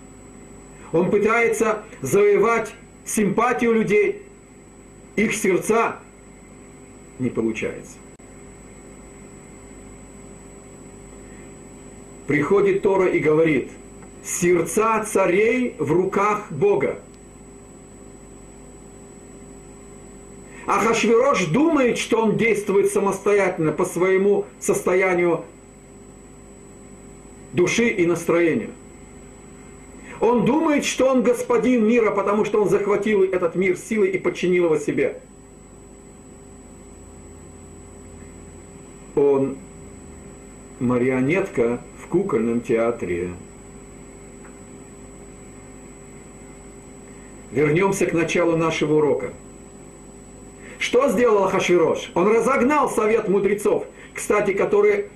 Он 0.93 1.11
пытается 1.11 1.85
завоевать 2.01 2.75
симпатию 3.05 3.75
людей. 3.75 4.23
Их 5.15 5.35
сердца 5.35 5.99
не 7.19 7.29
получается. 7.29 7.99
Приходит 12.27 12.83
Тора 12.83 13.09
и 13.09 13.19
говорит, 13.19 13.71
сердца 14.25 15.05
царей 15.05 15.77
в 15.79 15.93
руках 15.93 16.51
Бога. 16.51 16.99
А 20.69 20.81
Хашвирош 20.81 21.47
думает, 21.47 21.97
что 21.97 22.21
он 22.21 22.37
действует 22.37 22.93
самостоятельно 22.93 23.73
по 23.73 23.87
своему 23.87 24.45
состоянию 24.61 25.47
души 27.55 27.89
и 27.89 28.05
настроения. 28.05 28.69
Он 30.21 30.45
думает, 30.45 30.85
что 30.85 31.07
он 31.07 31.23
господин 31.23 31.89
мира, 31.89 32.11
потому 32.11 32.45
что 32.45 32.61
он 32.61 32.69
захватил 32.69 33.23
этот 33.23 33.55
мир 33.55 33.79
силой 33.79 34.11
и 34.11 34.19
подчинил 34.19 34.67
его 34.67 34.77
себе. 34.77 35.23
Он 39.17 39.57
марионетка 40.81 41.81
в 42.05 42.09
кукольном 42.09 42.61
театре. 42.61 43.31
Вернемся 47.53 48.05
к 48.05 48.13
началу 48.13 48.55
нашего 48.59 48.97
урока. 48.97 49.33
Что 50.79 51.09
сделал 51.09 51.45
Ахашвирош? 51.45 52.13
Он 52.15 52.29
разогнал 52.29 52.89
совет 52.89 53.29
мудрецов, 53.29 53.87
кстати, 54.15 54.53
который 54.53 55.07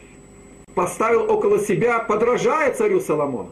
поставил 0.75 1.31
около 1.31 1.61
себя, 1.61 2.01
подражая 2.01 2.73
царю 2.75 3.01
Соломону. 3.01 3.51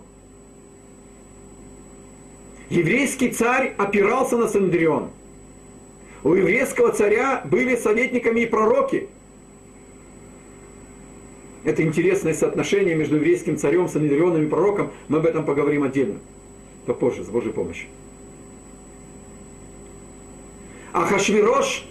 Еврейский 2.69 3.31
царь 3.31 3.75
опирался 3.79 4.37
на 4.37 4.49
Сандрион. 4.49 5.11
У 6.23 6.35
еврейского 6.35 6.93
царя 6.93 7.43
были 7.45 7.77
советниками 7.77 8.41
и 8.41 8.47
пророки. 8.47 9.09
Это 11.65 11.83
интересное 11.83 12.35
соотношение 12.35 12.95
между 12.95 13.17
еврейским 13.17 13.57
царем, 13.57 13.89
Санедрионом 13.89 14.45
и 14.45 14.49
пророком. 14.49 14.91
Мы 15.09 15.19
об 15.19 15.27
этом 15.27 15.45
поговорим 15.45 15.83
отдельно, 15.83 16.19
попозже, 16.87 17.23
с 17.23 17.29
Божьей 17.29 17.53
помощью. 17.53 17.89
Ахашвирош 20.93 21.87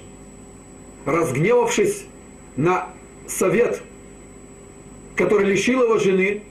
разгневавшись 1.06 2.06
на 2.56 2.90
совет, 3.28 3.82
который 5.16 5.46
лишил 5.46 5.84
его 5.84 5.98
жены, 5.98 6.44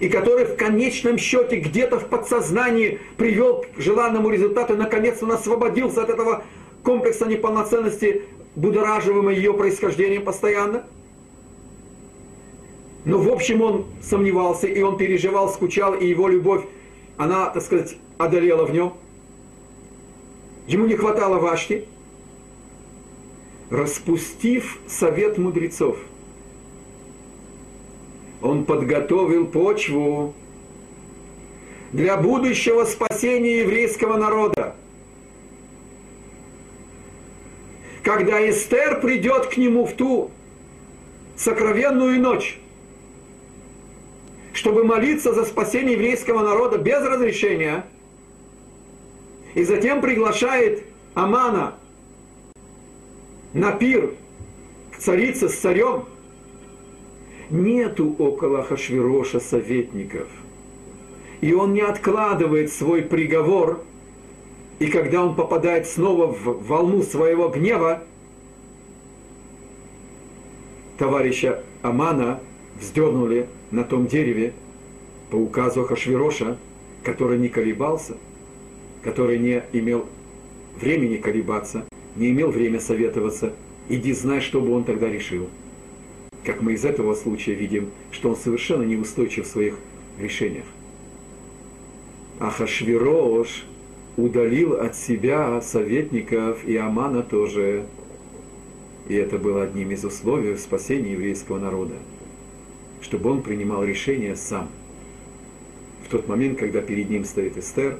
и 0.00 0.08
который 0.08 0.44
в 0.44 0.56
конечном 0.56 1.18
счете 1.18 1.56
где-то 1.56 1.98
в 1.98 2.08
подсознании 2.08 3.00
привел 3.16 3.64
к 3.76 3.80
желанному 3.80 4.30
результату, 4.30 4.76
наконец 4.76 5.22
он 5.22 5.32
освободился 5.32 6.02
от 6.02 6.10
этого 6.10 6.44
комплекса 6.84 7.26
неполноценности, 7.26 8.22
будораживаемого 8.54 9.30
ее 9.30 9.54
происхождением 9.54 10.24
постоянно. 10.24 10.84
Но 13.04 13.18
в 13.18 13.28
общем 13.28 13.62
он 13.62 13.86
сомневался, 14.02 14.66
и 14.66 14.80
он 14.82 14.96
переживал, 14.96 15.48
скучал, 15.48 15.94
и 15.94 16.06
его 16.06 16.28
любовь, 16.28 16.64
она, 17.16 17.46
так 17.46 17.62
сказать, 17.62 17.96
одолела 18.18 18.64
в 18.64 18.72
нем. 18.72 18.94
Ему 20.66 20.86
не 20.86 20.94
хватало 20.94 21.38
Вашти. 21.38 21.86
Распустив 23.70 24.78
совет 24.86 25.36
мудрецов, 25.36 25.98
он 28.40 28.64
подготовил 28.64 29.46
почву 29.46 30.32
для 31.92 32.16
будущего 32.16 32.84
спасения 32.84 33.60
еврейского 33.60 34.16
народа. 34.16 34.74
Когда 38.02 38.48
Эстер 38.48 39.02
придет 39.02 39.48
к 39.48 39.58
нему 39.58 39.84
в 39.84 39.92
ту 39.92 40.30
сокровенную 41.36 42.18
ночь, 42.20 42.58
чтобы 44.54 44.84
молиться 44.84 45.34
за 45.34 45.44
спасение 45.44 45.92
еврейского 45.92 46.42
народа 46.42 46.78
без 46.78 47.02
разрешения, 47.02 47.84
и 49.54 49.62
затем 49.62 50.00
приглашает 50.00 50.84
Амана 51.12 51.77
на 53.58 53.72
пир 53.72 54.14
к 54.92 54.98
царице 54.98 55.48
с 55.48 55.54
царем, 55.54 56.04
нету 57.50 58.14
около 58.18 58.62
Хашвироша 58.62 59.40
советников. 59.40 60.28
И 61.40 61.52
он 61.52 61.72
не 61.72 61.80
откладывает 61.80 62.72
свой 62.72 63.02
приговор, 63.02 63.82
и 64.78 64.86
когда 64.86 65.24
он 65.24 65.34
попадает 65.34 65.86
снова 65.88 66.26
в 66.26 66.66
волну 66.66 67.02
своего 67.02 67.48
гнева, 67.48 68.02
товарища 70.96 71.62
Амана 71.82 72.40
вздернули 72.80 73.48
на 73.72 73.82
том 73.82 74.06
дереве 74.06 74.52
по 75.30 75.36
указу 75.36 75.84
Хашвироша, 75.84 76.56
который 77.02 77.38
не 77.38 77.48
колебался, 77.48 78.16
который 79.02 79.38
не 79.38 79.64
имел 79.72 80.06
времени 80.80 81.16
колебаться, 81.16 81.84
не 82.18 82.30
имел 82.30 82.50
время 82.50 82.80
советоваться, 82.80 83.52
иди 83.88 84.12
знай, 84.12 84.40
что 84.40 84.60
бы 84.60 84.72
он 84.72 84.84
тогда 84.84 85.08
решил. 85.08 85.48
Как 86.44 86.62
мы 86.62 86.74
из 86.74 86.84
этого 86.84 87.14
случая 87.14 87.54
видим, 87.54 87.90
что 88.10 88.30
он 88.30 88.36
совершенно 88.36 88.82
неустойчив 88.82 89.46
в 89.46 89.50
своих 89.50 89.78
решениях. 90.18 90.64
А 92.40 92.50
Хашвирош 92.50 93.64
удалил 94.16 94.74
от 94.74 94.96
себя 94.96 95.60
советников 95.60 96.64
и 96.64 96.76
Амана 96.76 97.22
тоже. 97.22 97.86
И 99.08 99.14
это 99.14 99.38
было 99.38 99.62
одним 99.62 99.90
из 99.90 100.04
условий 100.04 100.56
спасения 100.56 101.12
еврейского 101.12 101.58
народа 101.58 101.94
чтобы 103.00 103.30
он 103.30 103.42
принимал 103.42 103.84
решение 103.84 104.36
сам. 104.36 104.68
В 106.04 106.10
тот 106.10 106.28
момент, 106.28 106.58
когда 106.58 106.80
перед 106.80 107.10
ним 107.10 107.24
стоит 107.24 107.56
Эстер, 107.56 107.98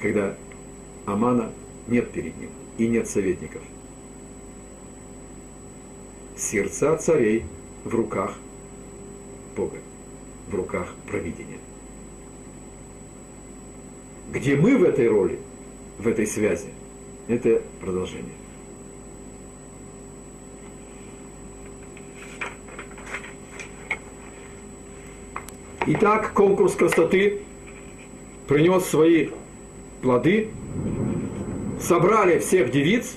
когда 0.00 0.34
Амана 1.06 1.52
нет 1.86 2.10
перед 2.10 2.36
ним 2.38 2.50
и 2.78 2.86
нет 2.86 3.08
советников. 3.08 3.62
Сердца 6.36 6.96
царей 6.96 7.44
в 7.84 7.94
руках 7.94 8.38
Бога, 9.56 9.78
в 10.48 10.54
руках 10.54 10.94
провидения. 11.06 11.58
Где 14.30 14.56
мы 14.56 14.76
в 14.76 14.84
этой 14.84 15.08
роли, 15.08 15.40
в 15.98 16.06
этой 16.06 16.26
связи, 16.26 16.68
это 17.26 17.60
продолжение. 17.80 18.34
Итак, 25.86 26.34
конкурс 26.34 26.74
красоты 26.74 27.40
принес 28.46 28.84
свои 28.84 29.30
плоды, 30.02 30.50
собрали 31.80 32.38
всех 32.38 32.70
девиц, 32.70 33.16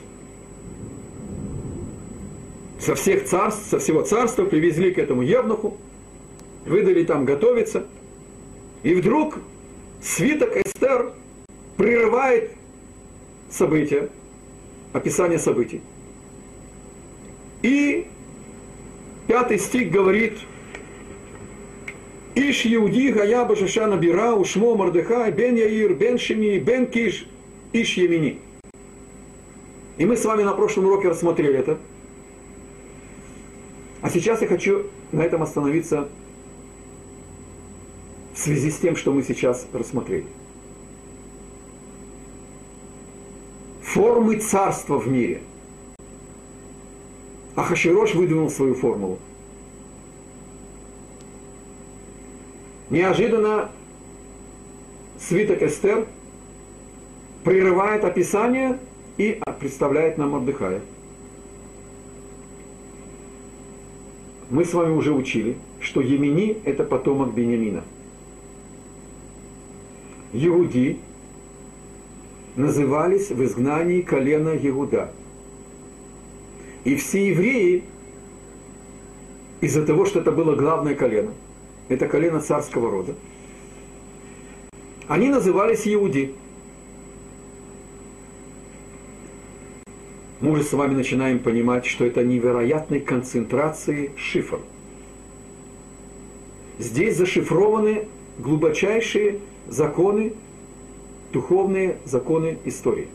со 2.80 2.95
всех 2.95 3.26
царств, 3.26 3.69
со 3.69 3.80
всего 3.80 4.02
царства 4.02 4.45
привезли 4.45 4.91
к 4.91 4.97
этому 4.97 5.21
Евнуху, 5.21 5.78
выдали 6.65 7.04
там 7.04 7.26
готовиться, 7.26 7.86
и 8.84 8.93
вдруг 8.95 9.38
свиток 10.02 10.58
Эстер 10.58 11.13
прерывает 11.78 12.52
события, 13.50 14.10
описание 14.93 15.39
событий. 15.39 15.82
И 17.62 18.08
пятый 19.28 19.60
стих 19.60 19.91
говорит– 19.91 20.34
Иш 22.36 22.65
Иуди 22.65 23.12
Гая 23.12 23.43
Башашана 23.43 23.97
Бира, 23.97 24.34
Ушмо 24.34 24.76
Мардыхай, 24.76 25.32
Бен 25.32 25.56
Яир, 25.56 25.93
Бен 25.93 26.17
Шими, 26.17 26.60
Бен 26.60 26.88
Киш, 26.88 27.28
Иш 27.74 27.97
Емини. 27.97 28.39
И 30.01 30.05
мы 30.05 30.17
с 30.17 30.25
вами 30.25 30.41
на 30.41 30.53
прошлом 30.53 30.85
уроке 30.85 31.09
рассмотрели 31.09 31.59
это. 31.59 31.77
А 34.01 34.09
сейчас 34.09 34.41
я 34.41 34.47
хочу 34.47 34.87
на 35.11 35.21
этом 35.21 35.43
остановиться 35.43 36.09
в 38.33 38.39
связи 38.39 38.71
с 38.71 38.77
тем, 38.77 38.95
что 38.95 39.11
мы 39.13 39.21
сейчас 39.21 39.67
рассмотрели. 39.71 40.25
Формы 43.83 44.39
царства 44.39 44.97
в 44.97 45.07
мире. 45.07 45.43
Ахаширош 47.53 48.15
выдвинул 48.15 48.49
свою 48.49 48.73
формулу– 48.73 49.19
неожиданно 52.89 53.69
свиток 55.19 55.61
Эстер 55.61 56.07
прерывает 57.43 58.03
описание 58.03 58.79
и 59.17 59.39
представляет 59.62 60.17
нам 60.17 60.32
Мордыхая. 60.32 60.82
Мы 64.50 64.65
с 64.65 64.74
вами 64.74 64.93
уже 64.93 65.13
учили, 65.13 65.56
что 65.80 66.02
Емени– 66.02 66.58
это 66.65 66.84
потомок 66.84 67.32
Бениамина. 67.36 67.84
Иуди 70.34 71.00
назывались 72.56 73.30
в 73.30 73.43
изгнании 73.43 74.02
колена 74.02 74.58
Иуда. 74.58 75.13
И 76.84 76.95
все 76.95 77.30
евреи, 77.30 77.84
из-за 79.62 79.86
того, 79.86 80.06
что 80.06 80.21
это 80.21 80.32
было 80.32 80.56
главное 80.56 80.95
колено– 80.95 81.34
это 81.88 82.08
колено 82.08 82.39
царского 82.39 82.89
рода, 82.89 83.13
они 85.08 85.30
назывались 85.30 85.88
Иуди. 85.88 86.34
Мы 90.41 90.54
уже 90.54 90.63
с 90.63 90.73
вами 90.73 90.95
начинаем 90.95 91.38
понимать, 91.38 91.86
что 91.86 92.04
это 92.04 92.23
невероятной 92.23 92.99
концентрации 92.99 94.12
шифр. 94.17 94.60
Здесь 96.80 97.15
зашифрованы 97.15 98.08
глубочайшие 98.39 99.39
законы, 99.67 100.34
духовные 101.32 101.97
законы 102.06 102.58
истории. 102.65 103.08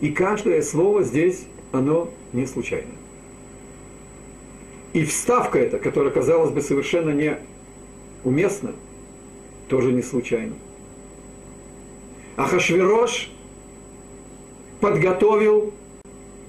И 0.00 0.10
каждое 0.10 0.60
слово 0.62 1.04
здесь, 1.04 1.46
оно 1.70 2.10
не 2.32 2.46
случайно. 2.46 2.90
И 4.92 5.04
вставка 5.04 5.60
эта, 5.60 5.78
которая, 5.78 6.12
казалось 6.12 6.50
бы, 6.50 6.62
совершенно 6.62 7.10
не 7.10 7.38
уместна, 8.24 8.72
тоже 9.68 9.92
не 9.92 10.02
случайно. 10.02 10.54
Ахашвирош 12.36 13.30
подготовил 14.80 15.72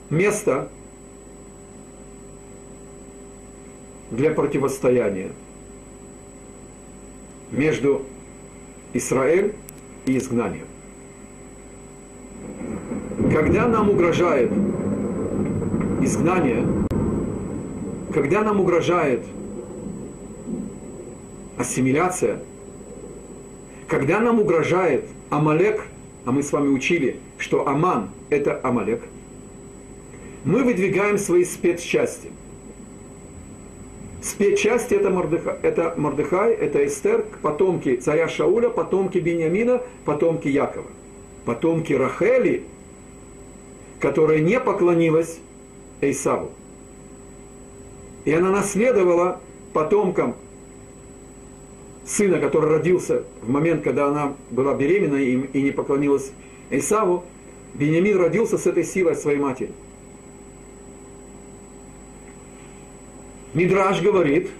место 0.09 0.69
для 4.11 4.31
противостояния 4.31 5.31
между 7.51 8.03
Израиль 8.93 9.53
и 10.05 10.17
изгнанием. 10.17 10.67
Когда 13.33 13.67
нам 13.67 13.89
угрожает 13.89 14.51
изгнание, 16.01 16.65
когда 18.13 18.41
нам 18.43 18.61
угрожает 18.61 19.23
ассимиляция, 21.57 22.39
когда 23.87 24.19
нам 24.19 24.39
угрожает 24.39 25.05
Амалек, 25.29 25.85
а 26.25 26.31
мы 26.31 26.43
с 26.43 26.51
вами 26.51 26.69
учили, 26.69 27.19
что 27.37 27.67
Аман– 27.67 28.09
это 28.29 28.59
Амалек, 28.63 29.03
мы 30.47 30.63
выдвигаем 30.63 31.17
свои 31.17 31.43
спецчасти. 31.43 32.31
Спецчасти 34.21 34.93
это 34.93 35.09
Мордыхай, 35.09 35.57
это 35.61 35.93
Мордыхай, 35.97 36.53
это 36.53 36.85
Эстер, 36.87 37.25
потомки 37.41 37.97
царя 37.97 38.29
Шауля, 38.29 38.69
потомки 38.69 39.17
Бениамина, 39.17 39.81
потомки 40.05 40.47
Якова, 40.47 40.87
потомки 41.43 41.91
Рахели, 41.91 42.63
которая 43.99 44.39
не 44.39 44.57
поклонилась 44.61 45.39
Эйсаву. 45.99 46.51
И 48.23 48.31
она 48.31 48.49
наследовала 48.49 49.41
потомком 49.73 50.35
сына, 52.05 52.39
который 52.39 52.69
родился 52.69 53.23
в 53.41 53.49
момент, 53.49 53.83
когда 53.83 54.07
она 54.07 54.33
была 54.49 54.73
беременна 54.75 55.17
и, 55.17 55.61
не 55.61 55.71
поклонилась 55.71 56.31
Исаву, 56.69 57.25
Бениамин 57.73 58.17
родился 58.17 58.57
с 58.57 58.65
этой 58.65 58.85
силой 58.85 59.15
своей 59.15 59.39
матери. 59.39 59.71
Мидраж 63.57 64.03
говорит, 64.03 64.51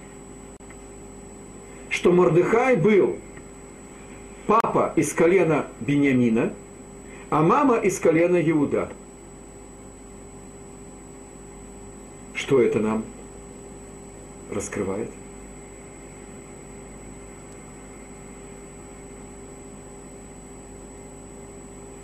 что 1.88 2.10
Мордыхай 2.10 2.74
был 2.74 3.16
папа 4.48 4.92
из 4.96 5.12
колена 5.12 5.68
Бениамина, 5.78 6.52
а 7.30 7.42
мама 7.42 7.76
из 7.76 8.00
колена 8.00 8.42
Иуда. 8.50 8.90
Что 12.34 12.60
это 12.60 12.80
нам 12.80 13.04
раскрывает? 14.50 15.12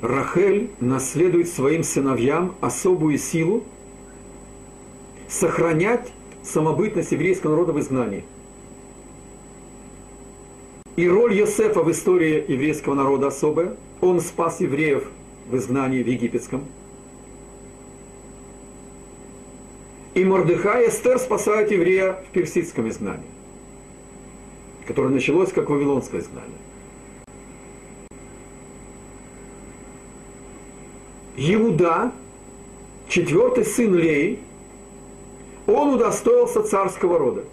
Рахель 0.01 0.71
наследует 0.79 1.49
своим 1.49 1.83
сыновьям 1.83 2.55
особую 2.61 3.19
силу 3.19 3.65
сохранять 5.27 6.13
самобытность 6.45 7.13
еврейского 7.13 7.53
народа 7.53 7.73
в 7.73 7.81
изгнании. 7.81 8.25
И 10.97 11.09
роль 11.09 11.35
Йосефа 11.35 11.83
в 11.83 11.91
истории 11.91 12.45
еврейского 12.47 12.95
народа 12.95 13.29
особая. 13.29 13.77
Он 14.01 14.21
спас 14.21 14.61
евреев 14.61 15.09
в 15.49 15.57
изгнании 15.57 16.03
в 16.03 16.07
египетском. 16.07 16.65
И 20.15 20.25
Мордыхай 20.25 20.89
Эстер 20.89 21.19
спасает 21.19 21.73
еврея 21.73 22.25
в 22.29 22.33
персидском 22.33 22.89
изгнании, 22.89 23.27
которое 24.87 25.09
началось 25.09 25.51
как 25.53 25.69
вавилонское 25.71 26.21
изгнание. 26.21 26.59
Иуда, 31.37 32.13
четвертый 33.09 33.65
сын 33.65 33.93
Леи, 33.93 34.39
он 35.67 35.95
удостоился 35.95 36.63
царского 36.63 37.19
рода. 37.19 37.45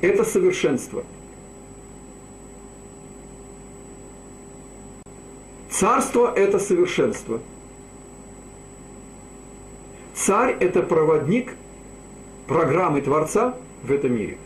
Это 0.00 0.24
совершенство. 0.24 1.04
Царство– 5.70 6.32
это 6.36 6.58
совершенство. 6.58 7.40
Царь– 10.14 10.56
это 10.60 10.82
проводник 10.82 11.54
программы 12.46 13.00
Творца 13.00 13.56
в 13.82 13.90
этом 13.90 14.14
мире. 14.14 14.38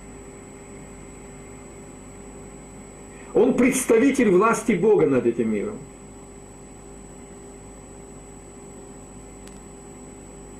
Он 3.34 3.54
представитель 3.54 4.30
власти 4.30 4.72
Бога 4.72 5.06
над 5.06 5.26
этим 5.26 5.50
миром. 5.50 5.78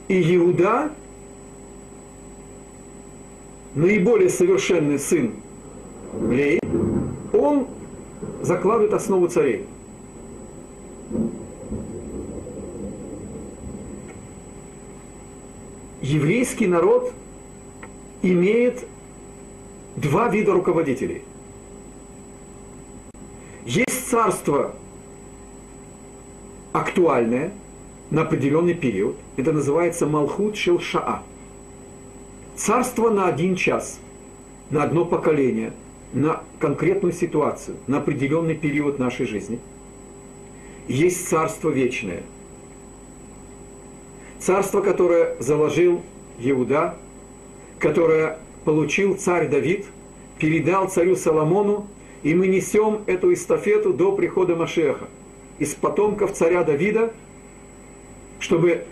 И 0.09 0.37
Иуда, 0.37 0.91
наиболее 3.75 4.31
совершенный 4.31 4.99
сын 4.99 5.35
Лей, 6.31 6.61
он 7.33 7.69
закладывает 8.41 8.95
основу 8.95 9.29
царей. 9.29 9.67
Еврейский 16.01 16.67
народ 16.67 17.13
имеет 18.23 18.87
два 19.97 20.29
вида 20.29 20.53
руководителей. 20.53 21.23
Есть 23.67 24.09
царство 24.09 24.75
актуальное– 26.73 27.53
на 28.11 28.23
определенный 28.23 28.75
период. 28.75 29.17
Это 29.39 29.53
называется 29.53 30.05
Малхут 30.05 30.57
Шелшаа. 30.57 31.23
Царство 32.57 33.09
на 33.09 33.29
один 33.29 33.55
час, 33.55 34.01
на 34.69 34.83
одно 34.83 35.05
поколение, 35.05 35.73
на 36.13 36.43
конкретную 36.59 37.13
ситуацию, 37.13 37.77
на 37.87 37.99
определенный 37.99 38.57
период 38.57 38.99
нашей 38.99 39.27
жизни. 39.27 39.61
Есть 40.89 41.29
царство 41.29 41.71
вечное. 41.71 42.25
Царство, 44.41 44.81
которое 44.81 45.37
заложил 45.39 46.03
Иуда, 46.41 46.97
которое 47.79 48.41
получил 48.65 49.15
царь 49.15 49.49
Давид, 49.49 49.87
передал 50.41 50.89
царю 50.89 51.15
Соломону, 51.15 51.87
и 52.25 52.35
мы 52.35 52.49
несем 52.49 53.03
эту 53.07 53.33
эстафету 53.33 53.93
до 53.93 54.11
прихода 54.11 54.57
Машеха. 54.57 55.07
Из 55.61 55.77
потомков 55.77 56.33
царя 56.33 56.65
Давида– 56.65 57.13
чтобы 58.41 58.85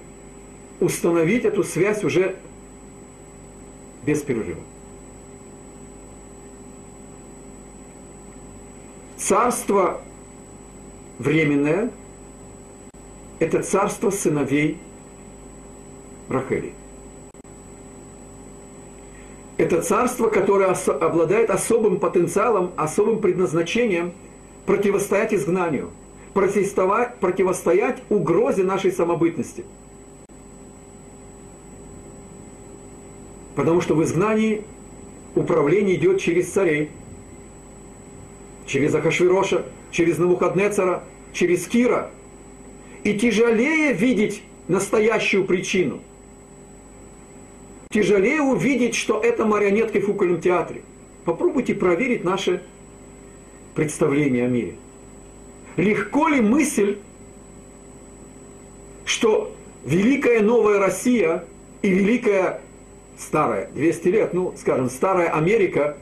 установить 0.81 1.45
эту 1.45 1.65
связь 1.65 2.05
уже 2.05 2.37
без 4.05 4.23
перерыва. 4.23 4.61
Царство 9.17 10.01
временное– 11.19 11.91
это 13.39 13.63
царство 13.63 14.11
сыновей 14.11 14.79
Рахели. 16.29 16.75
Это 19.57 19.81
царство, 19.81 20.29
которое 20.29 20.67
обладает 21.01 21.51
особым 21.51 21.99
потенциалом, 21.99 22.73
особым 22.77 23.21
предназначением 23.21 24.13
противостоять 24.67 25.33
изгнанию– 25.33 25.91
противостоять, 26.37 27.17
противостоять 27.17 28.03
угрозе 28.11 28.63
нашей 28.63 28.93
самобытности. 28.93 29.65
Потому 33.57 33.81
что 33.81 33.97
в 33.97 34.05
изгнании 34.05 34.63
управление 35.35 35.97
идет 35.97 36.21
через 36.21 36.51
царей, 36.51 36.91
через 38.67 38.95
Ахашвироша, 38.95 39.65
через 39.91 40.19
Навуходнецара, 40.19 41.03
через 41.33 41.67
Кира. 41.67 42.11
И 43.03 43.15
тяжелее 43.15 43.93
видеть 43.93 44.43
настоящую 44.69 45.45
причину. 45.45 46.01
Тяжелее 47.91 48.43
увидеть, 48.43 48.95
что 48.95 49.21
это 49.21 49.45
марионетки 49.45 49.99
в 49.99 50.07
кукольном 50.07 50.41
театре. 50.41 50.83
Попробуйте 51.25 51.75
проверить 51.75 52.23
наше 52.23 52.63
представление 53.75 54.47
о 54.47 54.49
мире 54.49 54.77
легко 55.77 56.29
ли 56.29 56.41
мысль, 56.41 56.99
что 59.05 59.55
великая 59.85 60.41
новая 60.41 60.79
Россия 60.79 61.45
и 61.83 61.91
великая 61.91 62.61
старая, 63.19 63.69
200 63.75 64.09
лет, 64.09 64.35
ну, 64.35 64.55
скажем, 64.57 64.91
старая 64.91 65.31
Америка, 65.31 65.97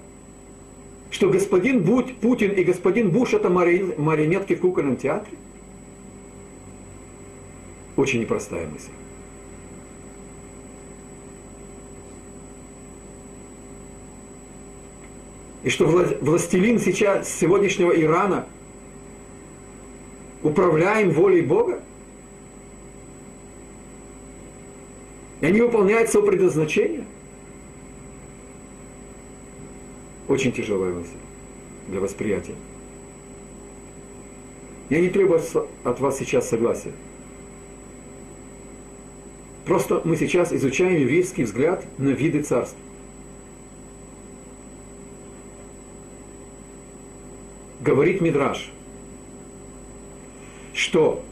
что 1.10 1.30
господин 1.30 1.82
Будь, 1.82 2.16
Путин 2.18 2.50
и 2.50 2.64
господин 2.64 3.10
Буш 3.10 3.34
это 3.34 3.48
марионетки 3.50 4.54
в 4.54 4.60
кукольном 4.60 4.96
театре? 4.96 5.36
Очень 7.96 8.20
непростая 8.22 8.66
мысль. 8.66 8.90
И 15.62 15.70
что 15.70 15.86
властелин 15.86 16.78
сейчас 16.78 17.28
сегодняшнего 17.32 17.92
Ирана– 17.98 18.46
управляем 20.44 21.10
волей 21.10 21.40
Бога? 21.40 21.80
И 25.44 25.46
они 25.46 25.60
выполняют 25.60 26.08
свое 26.08 26.26
предназначение? 26.26 27.04
Очень 30.26 30.52
тяжелая 30.52 30.94
мысль 30.94 31.18
для 31.86 32.00
восприятия. 32.00 32.54
Я 34.88 35.02
не 35.02 35.10
требую 35.10 35.42
от 35.84 36.00
вас 36.00 36.16
сейчас 36.16 36.48
согласия. 36.48 36.92
Просто 39.66 40.00
мы 40.04 40.16
сейчас 40.16 40.50
изучаем 40.50 40.98
еврейский 40.98 41.44
взгляд 41.44 41.84
на 41.98 42.08
виды 42.08 42.42
царств. 42.42 42.78
Говорит 47.82 48.22
Мидраш– 48.22 48.72
что 50.72 51.22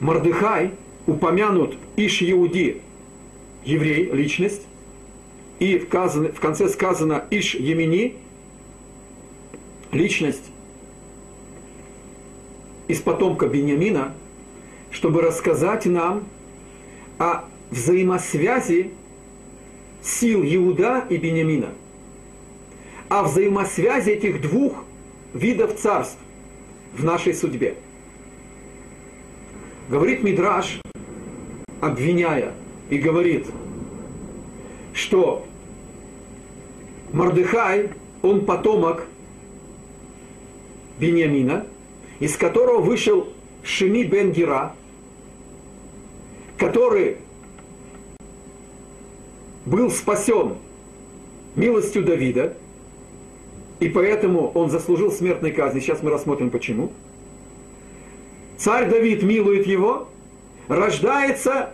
Мордыхай 0.00 0.72
упомянут 1.06 1.76
Иш 1.96 2.22
Иуди, 2.22 2.80
еврей, 3.64 4.10
личность, 4.12 4.62
и 5.58 5.78
в, 5.78 5.88
конце 5.88 6.68
сказано 6.68 7.24
Иш 7.30 7.54
Емини, 7.54 8.16
личность 9.92 10.44
из 12.88 13.00
потомка 13.00 13.46
Бениамина, 13.46 14.14
чтобы 14.90 15.20
рассказать 15.22 15.86
нам 15.86 16.24
о 17.18 17.44
взаимосвязи 17.70 18.90
сил 20.02 20.42
Иуда 20.42 21.04
и 21.08 21.16
Бениамина, 21.16 21.68
а 23.08 23.22
взаимосвязи 23.22 24.10
этих 24.10 24.40
двух 24.40 24.84
видов 25.34 25.76
царств 25.76 26.18
в 26.94 27.04
нашей 27.04 27.34
судьбе. 27.34 27.76
Говорит 29.88 30.22
Мидраш, 30.22 30.80
обвиняя, 31.80 32.52
и 32.90 32.98
говорит, 32.98 33.46
что 34.92 35.46
Мордыхай, 37.12 37.90
он 38.22 38.44
потомок 38.44 39.06
Бениамина, 40.98 41.66
из 42.18 42.36
которого 42.36 42.80
вышел 42.80 43.28
Шими 43.62 44.04
бен 44.04 44.32
Гера, 44.32 44.74
который 46.58 47.16
был 49.64 49.90
спасен 49.90 50.56
милостью 51.56 52.04
Давида, 52.04 52.56
и 53.80 53.88
поэтому 53.88 54.50
он 54.52 54.70
заслужил 54.70 55.10
смертной 55.10 55.52
казни. 55.52 55.80
Сейчас 55.80 56.02
мы 56.02 56.10
рассмотрим 56.10 56.50
почему. 56.50 56.92
Царь 58.58 58.90
Давид 58.90 59.22
милует 59.22 59.66
его, 59.66 60.09
рождается 60.70 61.70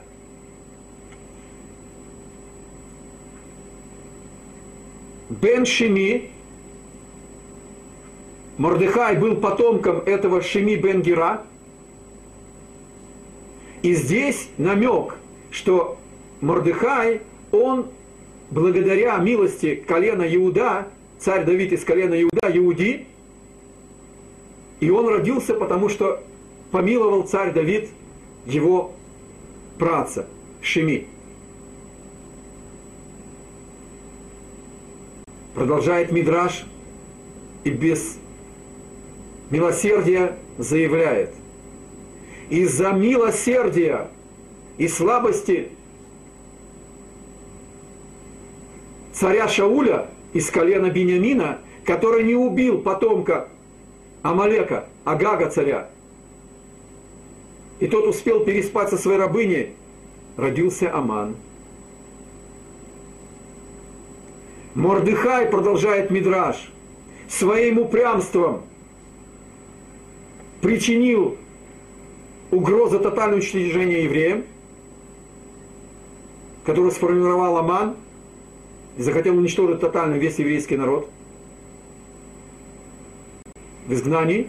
Бен 5.28 5.66
Шими, 5.66 6.30
Мордыхай 8.56 9.16
был 9.18 9.36
потомком 9.36 9.98
этого 9.98 10.40
Шими 10.40 10.76
бен 10.76 11.02
Гера. 11.02 11.42
И 13.82 13.94
здесь 13.94 14.48
намек, 14.56 15.16
что 15.50 15.98
Мордыхай, 16.40 17.20
он 17.52 17.88
благодаря 18.50 19.18
милости 19.18 19.74
колена 19.74 20.22
Иуда, 20.34 20.88
царь 21.18 21.44
Давид 21.44 21.72
из 21.72 21.84
колена 21.84 22.20
Иуда, 22.22 22.50
Иуди, 22.56 23.06
и 24.80 24.90
он 24.90 25.06
родился, 25.08 25.52
потому 25.54 25.90
что 25.90 26.22
помиловал 26.70 27.24
царь 27.24 27.52
Давид 27.52 27.90
его 28.46 28.92
праца 29.78 30.26
Шими. 30.60 31.08
Продолжает 35.54 36.12
Мидраш 36.12 36.66
и 37.64 37.70
без 37.70 38.18
милосердия 39.50 40.36
заявляет. 40.58 41.30
Из-за 42.48 42.92
милосердия 42.92 44.08
и 44.78 44.86
слабости 44.86 45.70
царя 49.12 49.48
Шауля 49.48 50.08
из 50.32 50.50
колена 50.50 50.90
Бениамина, 50.90 51.58
который 51.84 52.24
не 52.24 52.34
убил 52.34 52.80
потомка 52.82 53.48
Амалека, 54.22 54.86
Агага 55.04 55.48
царя, 55.48 55.88
и 57.80 57.86
тот 57.86 58.06
успел 58.06 58.44
переспать 58.44 58.90
со 58.90 58.98
своей 58.98 59.18
рабыней, 59.18 59.74
родился 60.36 60.94
Аман– 60.94 61.36
Мордыхай, 64.76 65.46
продолжает 65.46 66.10
Мидраш, 66.10 66.70
своим 67.30 67.78
упрямством 67.78 68.60
причинил 70.60 71.38
угрозу 72.50 73.00
тотального 73.00 73.36
уничтожения 73.36 74.04
евреям, 74.04 74.44
который 76.66 76.90
сформировал 76.90 77.56
Аман 77.56 77.96
и 78.98 79.02
захотел 79.02 79.38
уничтожить 79.38 79.80
тотально 79.80 80.16
весь 80.16 80.38
еврейский 80.38 80.76
народ 80.76 81.08
в 83.86 83.94
изгнании. 83.94 84.48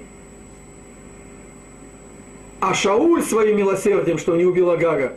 А 2.59 2.73
Шауль 2.73 3.21
своим 3.21 3.57
милосердием, 3.57 4.17
что 4.17 4.35
не 4.35 4.43
убил 4.43 4.71
Агага, 4.71 5.13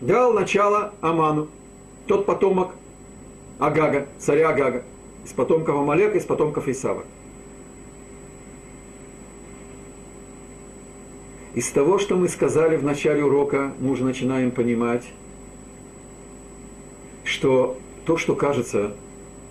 дал 0.00 0.32
начало 0.32 0.92
Аману, 1.00 1.48
тот 2.06 2.24
потомок 2.24 2.72
Агага, 3.58 4.06
царя 4.18 4.50
Агага, 4.50 4.84
из 5.24 5.32
потомков 5.32 5.76
Амалека, 5.76 6.16
из 6.16 6.24
потомков 6.24 6.68
Исава. 6.68 7.04
Из 11.54 11.68
того, 11.70 11.98
что 11.98 12.14
мы 12.14 12.28
сказали 12.28 12.76
в 12.76 12.84
начале 12.84 13.24
урока, 13.24 13.72
мы 13.80 13.90
уже 13.90 14.04
начинаем 14.04 14.52
понимать, 14.52 15.04
что 17.24 17.76
то, 18.04 18.16
что 18.16 18.36
кажется 18.36 18.94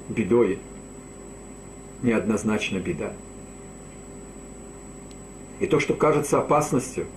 бедой, 0.07 0.59
неоднозначно 2.01 2.77
беда. 2.77 3.11
И 5.59 5.65
то, 5.65 5.81
что 5.81 5.93
кажется 5.95 6.39
опасностью, 6.39 7.07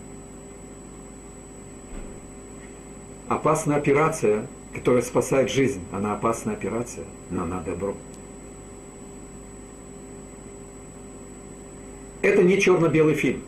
опасная 3.31 3.77
операция– 3.77 4.47
которая 4.75 5.03
спасает 5.03 5.51
жизнь. 5.51 5.81
Она 5.93 6.15
опасная 6.15 6.55
операция, 6.55 7.05
но 7.31 7.43
она 7.43 7.61
добро. 7.61 7.95
Это 12.23 12.43
не 12.43 12.61
черно-белый 12.61 13.15
фильм. 13.15 13.43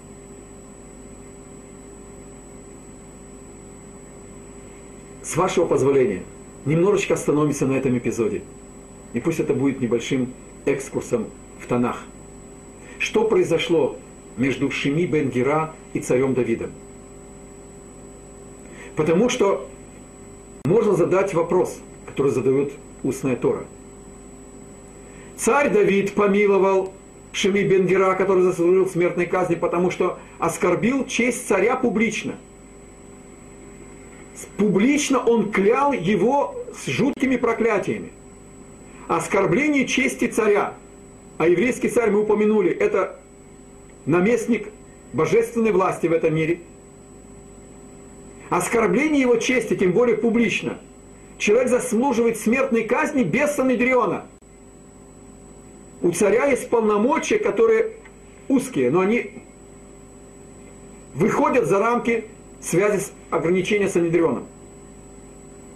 С 5.23 5.37
вашего 5.37 5.67
позволения, 5.67 6.25
немножечко 6.65 7.15
остановимся 7.15 7.67
на 7.67 7.75
этом 7.75 7.97
эпизоде. 7.97 8.43
И 9.13 9.21
пусть 9.21 9.41
это 9.41 9.55
будет 9.55 9.81
небольшим 9.81 10.33
экскурсом 10.67 11.27
в 11.61 11.67
тонах. 11.67 12.03
Что 12.99 13.25
произошло 13.25 13.97
между 14.37 14.71
Шими 14.71 15.07
бен 15.07 15.29
Гера 15.29 15.75
и 15.93 16.01
царем 16.01 16.35
Давидом? 16.35 16.73
Потому 18.97 19.29
что 19.29 19.69
можно 20.65 20.95
задать 20.95 21.35
вопрос, 21.35 21.79
который 22.07 22.31
задает 22.31 22.73
устная 23.03 23.37
Тора. 23.37 23.65
Царь 25.37 25.71
Давид 25.71 26.15
помиловал 26.15 26.93
Шеми 27.33 27.63
Бенгера, 27.65 28.15
который 28.15 28.45
заслужил 28.45 28.87
смертной 28.87 29.27
казни, 29.27 29.55
потому 29.55 29.91
что 29.91 30.19
оскорбил 30.39 31.07
честь 31.07 31.49
царя 31.49 31.77
публично. 31.77 32.37
Публично 34.57 35.19
он 35.19 35.51
клял 35.51 35.93
его 35.93 36.55
с 36.77 36.87
жуткими 36.87 37.37
проклятиями. 37.37 38.13
Оскорбление 39.09 39.87
чести 39.87 40.27
царя. 40.29 40.75
А 41.39 41.49
еврейский 41.49 41.89
царь, 41.89 42.11
мы 42.11 42.21
упомянули, 42.21 42.71
это 42.71 43.19
наместник 44.07 44.69
божественной 45.13 45.73
власти 45.73 46.07
в 46.07 46.13
этом 46.13 46.35
мире– 46.35 46.61
Оскорбление 48.53 49.23
его 49.23 49.37
чести, 49.37 49.75
тем 49.75 49.93
более 49.93 50.15
публично. 50.15 50.77
Человек 51.39 51.71
заслуживает 51.71 52.39
смертной 52.39 52.85
казни 52.85 53.23
без 53.23 53.53
Санедриона. 53.53 54.27
У 56.03 56.11
царя 56.11 56.45
есть 56.45 56.69
полномочия, 56.69 57.39
которые 57.39 57.95
узкие, 58.49 58.91
но 58.91 59.01
они 59.01 59.43
выходят 61.15 61.65
за 61.65 61.79
рамки 61.79 62.27
связи 62.61 63.01
с 63.01 63.13
ограничения 63.31 63.89
Санедрионом. 63.89 64.45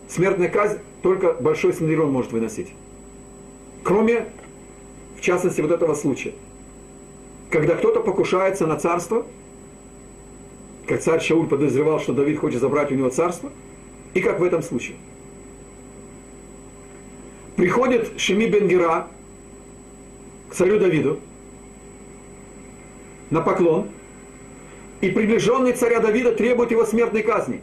Смертная 0.07 0.51
казнь 0.51 0.77
только 1.01 1.33
большой 1.33 1.73
Санедрион 1.73 2.13
может 2.13 2.33
выносить. 2.33 2.75
Кроме, 3.85 4.27
в 5.17 5.23
частности, 5.23 5.63
вот 5.63 5.71
этого 5.71 5.95
случая. 5.95 6.35
Когда 7.49 7.75
кто-то 7.75 8.01
покушается 8.01 8.67
на 8.67 8.77
царство– 8.77 9.25
как 10.87 11.03
царь 11.03 11.21
Шауль 11.21 11.49
подозревал, 11.49 12.01
что 12.01 12.13
Давид 12.13 12.39
хочет 12.39 12.61
забрать 12.61 12.93
у 12.93 12.95
него 12.95 13.11
царство, 13.11 13.51
и 14.15 14.21
как 14.21 14.41
в 14.41 14.45
этом 14.45 14.63
случае. 14.63 14.97
Приходит 17.57 18.21
Шеми 18.21 18.47
Бенгера 18.47 19.09
к 20.51 20.55
царю 20.55 20.79
Давиду 20.79 21.19
на 23.31 23.41
поклон, 23.41 23.89
и 25.01 25.11
приближенный 25.11 25.73
царя 25.73 26.01
Давида 26.01 26.33
требует 26.33 26.71
его 26.71 26.85
смертной 26.87 27.23
казни 27.23 27.61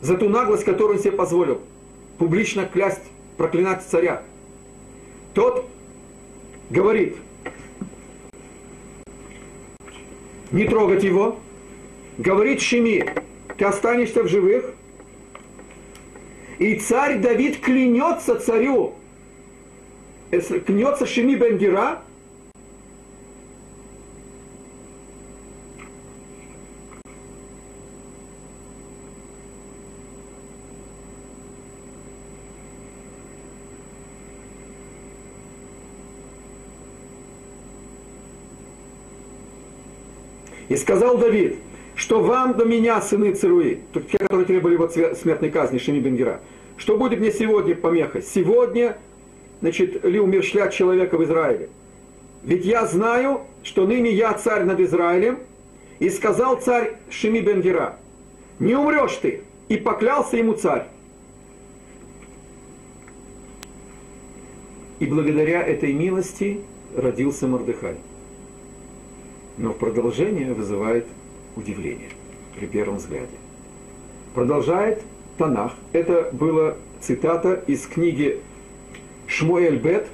за 0.00 0.16
ту 0.16 0.28
наглость, 0.28 0.64
которую 0.64 0.98
он 0.98 1.02
себе 1.02 1.12
позволил 1.12 1.60
публично 2.18 2.66
клясть, 2.66 3.02
проклинать 3.36 3.82
царя. 3.82 4.22
Тот 5.34 5.66
говорит, 6.70 7.16
не 10.50 10.64
трогать 10.64 11.02
его, 11.02 11.38
говорит 12.18 12.60
Шими, 12.60 13.14
ты 13.56 13.64
останешься 13.64 14.22
в 14.22 14.28
живых? 14.28 14.74
И 16.58 16.76
царь 16.76 17.18
Давид 17.18 17.60
клянется 17.60 18.36
царю, 18.38 18.94
клянется 20.30 21.06
Шими 21.06 21.34
Бенгера, 21.34 22.02
И 40.72 40.76
сказал 40.76 41.18
Давид, 41.18 41.58
что 41.94 42.22
вам 42.22 42.56
до 42.56 42.64
меня, 42.64 43.00
сыны 43.00 43.34
Церуи, 43.34 43.80
те, 43.92 44.18
которые 44.18 44.46
требовали 44.46 44.76
вот 44.76 44.92
смертной 44.92 45.50
казни 45.50 45.78
Шеми 45.78 46.00
Бенгера, 46.00 46.40
что 46.76 46.96
будет 46.96 47.20
мне 47.20 47.30
сегодня 47.30 47.74
помеха? 47.74 48.22
Сегодня, 48.22 48.96
значит, 49.60 50.04
ли 50.04 50.18
умершлять 50.18 50.72
человека 50.72 51.16
в 51.16 51.24
Израиле? 51.24 51.68
Ведь 52.42 52.64
я 52.64 52.86
знаю, 52.86 53.42
что 53.62 53.86
ныне 53.86 54.10
я 54.10 54.32
царь 54.34 54.64
над 54.64 54.80
Израилем, 54.80 55.38
и 55.98 56.10
сказал 56.10 56.60
царь 56.60 56.96
Шеми 57.10 57.40
Бенгера, 57.40 57.96
не 58.58 58.74
умрешь 58.74 59.16
ты, 59.22 59.42
и 59.68 59.76
поклялся 59.76 60.36
ему 60.36 60.54
царь. 60.54 60.88
И 64.98 65.06
благодаря 65.06 65.62
этой 65.62 65.92
милости 65.92 66.60
родился 66.96 67.46
Мордыхай. 67.46 67.96
Но 69.58 69.72
продолжение 69.72 70.52
вызывает 70.54 71.06
удивление 71.56 72.10
при 72.56 72.66
первом 72.66 72.96
взгляде. 72.96 73.36
Продолжает 74.34 75.02
Танах. 75.38 75.72
Это 75.92 76.28
была 76.32 76.76
цитата 77.00 77.62
из 77.66 77.86
книги 77.86 78.40
Шмуэль 79.26 79.78
Бет, 79.78 80.08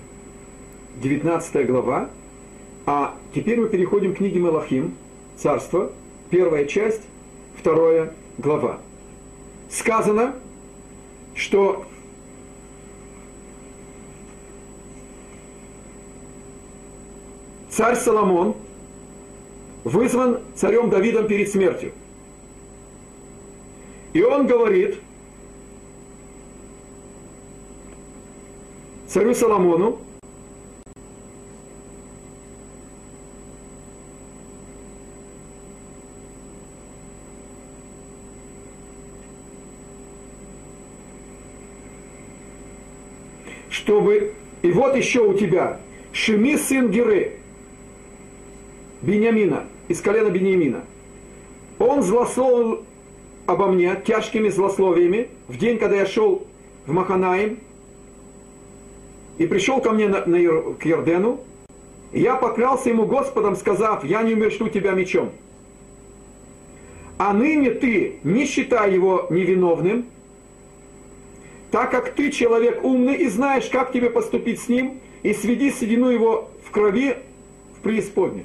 19 1.02 1.66
глава. 1.66 2.08
А 2.86 3.14
теперь 3.34 3.60
мы 3.60 3.68
переходим 3.68 4.14
к 4.14 4.18
книге 4.18 4.40
Малахим, 4.40 4.94
Царство, 5.36 5.92
первая 6.30 6.64
часть, 6.64 7.02
вторая 7.56 8.12
глава. 8.38 8.78
Сказано, 9.70 10.34
что 11.34 11.86
царь 17.70 17.96
Соломон 17.96 18.56
вызван 19.88 20.40
царем 20.54 20.90
Давидом 20.90 21.26
перед 21.26 21.50
смертью. 21.50 21.92
И 24.12 24.22
он 24.22 24.46
говорит 24.46 24.98
царю 29.06 29.34
Соломону, 29.34 29.98
чтобы... 43.70 44.34
И 44.60 44.72
вот 44.72 44.96
еще 44.96 45.20
у 45.20 45.34
тебя 45.34 45.80
Шеми 46.12 46.56
сын 46.56 46.90
Геры, 46.90 47.38
Бениамина, 49.02 49.66
из 49.88 50.00
колена 50.00 50.28
Бениамина. 50.28 50.84
Он 51.78 52.02
злословил 52.02 52.84
обо 53.46 53.68
мне 53.68 54.00
тяжкими 54.04 54.50
злословиями 54.50 55.28
в 55.48 55.56
день, 55.56 55.78
когда 55.78 55.96
я 55.96 56.06
шел 56.06 56.46
в 56.86 56.92
Маханаим 56.92 57.58
и 59.38 59.46
пришел 59.46 59.80
ко 59.80 59.92
мне 59.92 60.08
на, 60.08 60.26
на, 60.26 60.38
к 60.74 60.84
Ердену, 60.84 61.40
я 62.12 62.36
поклялся 62.36 62.88
ему 62.88 63.06
Господом, 63.06 63.56
сказав, 63.56 64.04
я 64.04 64.22
не 64.22 64.34
умершлю 64.34 64.68
тебя 64.68 64.92
мечом. 64.92 65.30
А 67.16 67.32
ныне 67.32 67.70
ты 67.70 68.18
не 68.22 68.46
считай 68.46 68.92
его 68.92 69.26
невиновным, 69.30 70.06
так 71.70 71.90
как 71.90 72.14
ты 72.14 72.30
человек 72.30 72.84
умный 72.84 73.14
и 73.16 73.28
знаешь, 73.28 73.68
как 73.68 73.92
тебе 73.92 74.10
поступить 74.10 74.60
с 74.60 74.68
ним, 74.68 75.00
и 75.22 75.34
сведи 75.34 75.70
седину 75.70 76.10
его 76.10 76.50
в 76.64 76.70
крови 76.70 77.16
в 77.76 77.82
преисподней. 77.82 78.44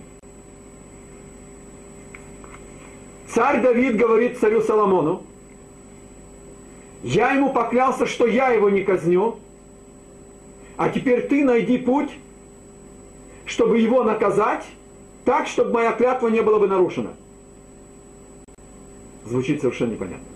Царь 3.34 3.62
Давид 3.62 3.98
говорит 3.98 4.38
царю 4.38 4.62
Соломону, 4.62 5.24
я 7.02 7.32
ему 7.32 7.52
поклялся, 7.52 8.06
что 8.06 8.28
я 8.28 8.50
его 8.50 8.70
не 8.70 8.84
казню, 8.84 9.40
а 10.78 10.90
теперь 10.90 11.28
ты 11.28 11.44
найди 11.44 11.80
путь, 11.80 12.12
чтобы 13.46 13.80
его 13.80 14.04
наказать, 14.04 14.64
так, 15.26 15.48
чтобы 15.48 15.74
моя 15.74 15.94
клятва 15.94 16.28
не 16.28 16.42
была 16.42 16.60
бы 16.60 16.68
нарушена. 16.68 17.16
Звучит 19.26 19.62
совершенно 19.62 19.94
непонятно. 19.94 20.28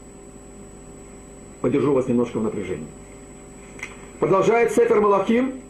Подержу 1.61 1.93
вас 1.93 2.07
немножко 2.07 2.39
в 2.39 2.43
напряжении. 2.43 2.87
Продолжает 4.19 4.71
Сефер 4.71 5.01
Малахим 5.01 5.61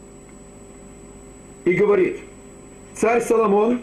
и 1.66 1.74
говорит, 1.74 2.20
царь 2.94 3.20
Соломон 3.20 3.82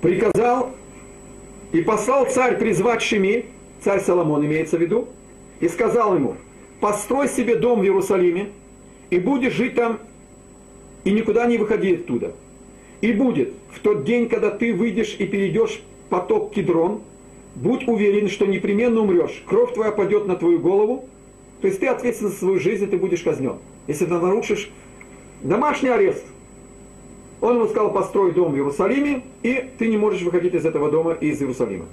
приказал 0.00 0.70
и 1.72 1.80
послал 1.82 2.26
царь 2.26 2.58
призвать 2.58 3.02
Шими, 3.02 3.46
царь 3.82 4.00
Соломон 4.00 4.44
имеется 4.46 4.78
в 4.78 4.80
виду, 4.80 5.08
и 5.60 5.68
сказал 5.68 6.14
ему, 6.14 6.36
построй 6.80 7.28
себе 7.28 7.56
дом 7.56 7.80
в 7.80 7.84
Иерусалиме, 7.84 8.50
и 9.10 9.18
будешь 9.18 9.54
жить 9.54 9.74
там, 9.74 9.98
и 11.04 11.10
никуда 11.10 11.46
не 11.46 11.58
выходи 11.58 11.94
оттуда. 11.94 12.34
И 13.00 13.12
будет 13.12 13.52
в 13.72 13.80
тот 13.80 14.04
день, 14.04 14.28
когда 14.28 14.50
ты 14.50 14.74
выйдешь 14.74 15.16
и 15.18 15.26
перейдешь 15.26 15.80
поток 16.10 16.52
Кедрон, 16.52 17.02
будь 17.54 17.86
уверен, 17.86 18.28
что 18.28 18.46
непременно 18.46 19.00
умрешь. 19.00 19.42
Кровь 19.46 19.74
твоя 19.74 19.92
падет 19.92 20.26
на 20.26 20.36
твою 20.36 20.58
голову, 20.58 21.08
то 21.60 21.68
есть 21.68 21.80
ты 21.80 21.86
ответственен 21.86 22.32
за 22.32 22.38
свою 22.38 22.60
жизнь, 22.60 22.84
и 22.84 22.86
ты 22.86 22.96
будешь 22.96 23.22
казнен. 23.22 23.58
Если 23.86 24.04
ты 24.04 24.12
нарушишь 24.12 24.70
домашний 25.42 25.90
арест– 25.90 26.24
он 27.40 27.56
ему 27.56 27.68
сказал, 27.68 27.92
построй 27.92 28.32
дом 28.32 28.52
в 28.52 28.56
Иерусалиме, 28.56 29.22
и 29.42 29.70
ты 29.78 29.88
не 29.88 29.96
можешь 29.96 30.22
выходить 30.22 30.54
из 30.54 30.66
этого 30.66 30.90
дома 30.90 31.12
и 31.12 31.28
из 31.28 31.40
Иерусалима. 31.40 31.86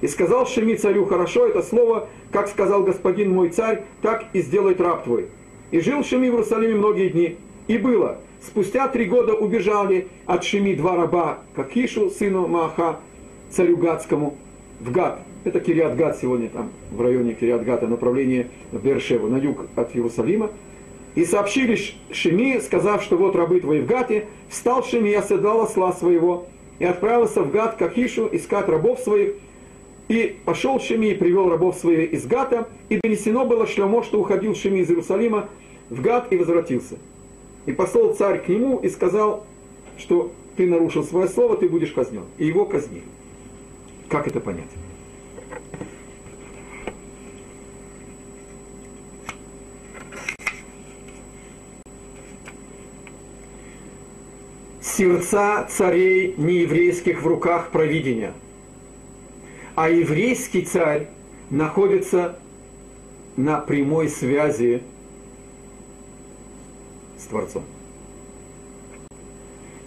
И 0.00 0.08
сказал 0.08 0.46
Шеми 0.46 0.74
царю, 0.74 1.06
хорошо, 1.06 1.46
это 1.46 1.62
слово, 1.62 2.08
как 2.30 2.48
сказал 2.48 2.82
господин 2.82 3.32
мой 3.32 3.48
царь, 3.48 3.84
так 4.02 4.24
и 4.34 4.42
сделает 4.42 4.80
раб 4.80 5.04
твой. 5.04 5.28
И 5.70 5.80
жил 5.80 6.04
Шеми 6.04 6.28
в 6.28 6.34
Иерусалиме 6.34 6.74
многие 6.74 7.08
дни. 7.08 7.36
И 7.68 7.78
было, 7.78 8.18
спустя 8.46 8.88
три 8.88 9.06
года 9.06 9.32
убежали 9.32 10.08
от 10.26 10.44
Шеми 10.44 10.74
два 10.74 10.96
раба, 10.96 11.38
Какишу, 11.54 12.10
сыну 12.10 12.46
Мааха, 12.46 13.00
царю 13.50 13.78
Гадскому, 13.78 14.36
в 14.80 14.90
Гад. 14.90 15.20
Это 15.44 15.60
Кириат 15.60 15.96
Гад 15.96 16.18
сегодня 16.20 16.50
там, 16.50 16.70
в 16.90 17.00
районе 17.00 17.32
Кириат 17.34 17.64
Гада, 17.64 17.86
направление 17.86 18.48
в 18.72 18.82
Бершеву, 18.82 19.28
на 19.28 19.36
юг 19.36 19.66
от 19.76 19.96
Иерусалима. 19.96 20.50
И 21.14 21.24
сообщили 21.24 21.78
Шеми, 22.10 22.60
сказав, 22.60 23.02
что 23.02 23.16
вот 23.16 23.36
рабы 23.36 23.60
твои 23.60 23.80
в 23.80 23.86
Гате, 23.86 24.26
встал 24.48 24.82
Шеми 24.82 25.10
и 25.10 25.14
оседлал 25.14 25.62
осла 25.62 25.92
своего, 25.92 26.46
и 26.78 26.84
отправился 26.84 27.42
в 27.42 27.52
Гат 27.52 27.76
к 27.76 27.82
Ахишу 27.82 28.28
искать 28.32 28.68
рабов 28.68 28.98
своих, 29.00 29.34
и 30.08 30.36
пошел 30.44 30.80
Шеми 30.80 31.06
и 31.06 31.14
привел 31.14 31.48
рабов 31.48 31.76
своих 31.76 32.12
из 32.12 32.26
Гата, 32.26 32.68
и 32.88 32.98
донесено 33.02 33.44
было 33.44 33.66
Шлемо, 33.66 34.02
что 34.02 34.20
уходил 34.20 34.54
Шеми 34.54 34.80
из 34.80 34.90
Иерусалима 34.90 35.48
в 35.88 36.00
Гат 36.02 36.32
и 36.32 36.36
возвратился. 36.36 36.96
И 37.66 37.72
послал 37.72 38.14
царь 38.14 38.44
к 38.44 38.48
нему 38.48 38.78
и 38.78 38.88
сказал, 38.88 39.46
что 39.96 40.32
ты 40.56 40.68
нарушил 40.68 41.04
свое 41.04 41.28
слово, 41.28 41.56
ты 41.56 41.68
будешь 41.68 41.92
казнен. 41.92 42.24
И 42.38 42.46
его 42.46 42.64
казнили. 42.64 43.04
Как 44.08 44.26
это 44.26 44.40
понять? 44.40 44.68
Сердца 54.96 55.66
царей 55.68 56.34
нееврейских 56.36 57.22
в 57.22 57.26
руках 57.26 57.70
провидения. 57.70 58.32
А 59.74 59.88
еврейский 59.88 60.62
царь 60.62 61.08
находится 61.50 62.38
на 63.36 63.58
прямой 63.58 64.08
связи 64.08 64.82
с 67.18 67.24
Творцом. 67.24 67.64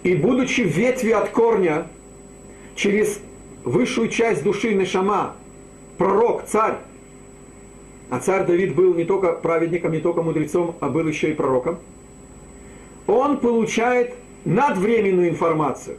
И 0.02 0.14
будучи 0.14 0.60
ветви 0.60 1.10
от 1.10 1.30
корня, 1.30 1.86
через 2.74 3.20
высшую 3.64 4.08
часть 4.08 4.42
души 4.42 4.74
Нешама, 4.74 5.34
пророк, 5.96 6.44
царь, 6.46 6.78
а 8.10 8.20
царь 8.20 8.46
Давид 8.46 8.74
был 8.74 8.94
не 8.94 9.04
только 9.04 9.32
праведником, 9.32 9.92
не 9.92 10.00
только 10.00 10.22
мудрецом, 10.22 10.76
а 10.80 10.88
был 10.88 11.06
еще 11.06 11.30
и 11.30 11.34
пророком, 11.34 11.78
он 13.06 13.38
получает 13.38 14.14
надвременную 14.44 15.28
информацию. 15.28 15.96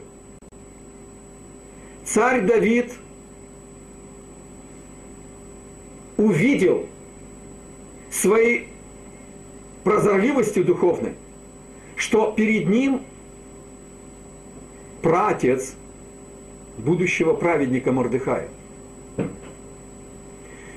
Царь 2.04 2.42
Давид 2.42 2.92
увидел 6.16 6.86
своей 8.10 8.68
прозорливостью 9.84 10.64
духовной, 10.64 11.14
что 11.96 12.32
перед 12.32 12.68
ним 12.68 13.02
праотец 15.02 15.74
будущего 16.76 17.34
праведника 17.34 17.92
Мордыхая. 17.92 18.48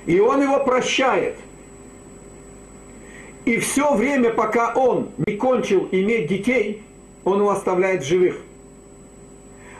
И 0.05 0.19
он 0.19 0.41
его 0.41 0.63
прощает. 0.63 1.35
И 3.45 3.57
все 3.57 3.93
время, 3.95 4.33
пока 4.33 4.73
он 4.73 5.09
не 5.25 5.35
кончил 5.35 5.87
иметь 5.91 6.27
детей, 6.27 6.83
он 7.25 7.39
его 7.39 7.49
оставляет 7.49 8.03
живых. 8.03 8.37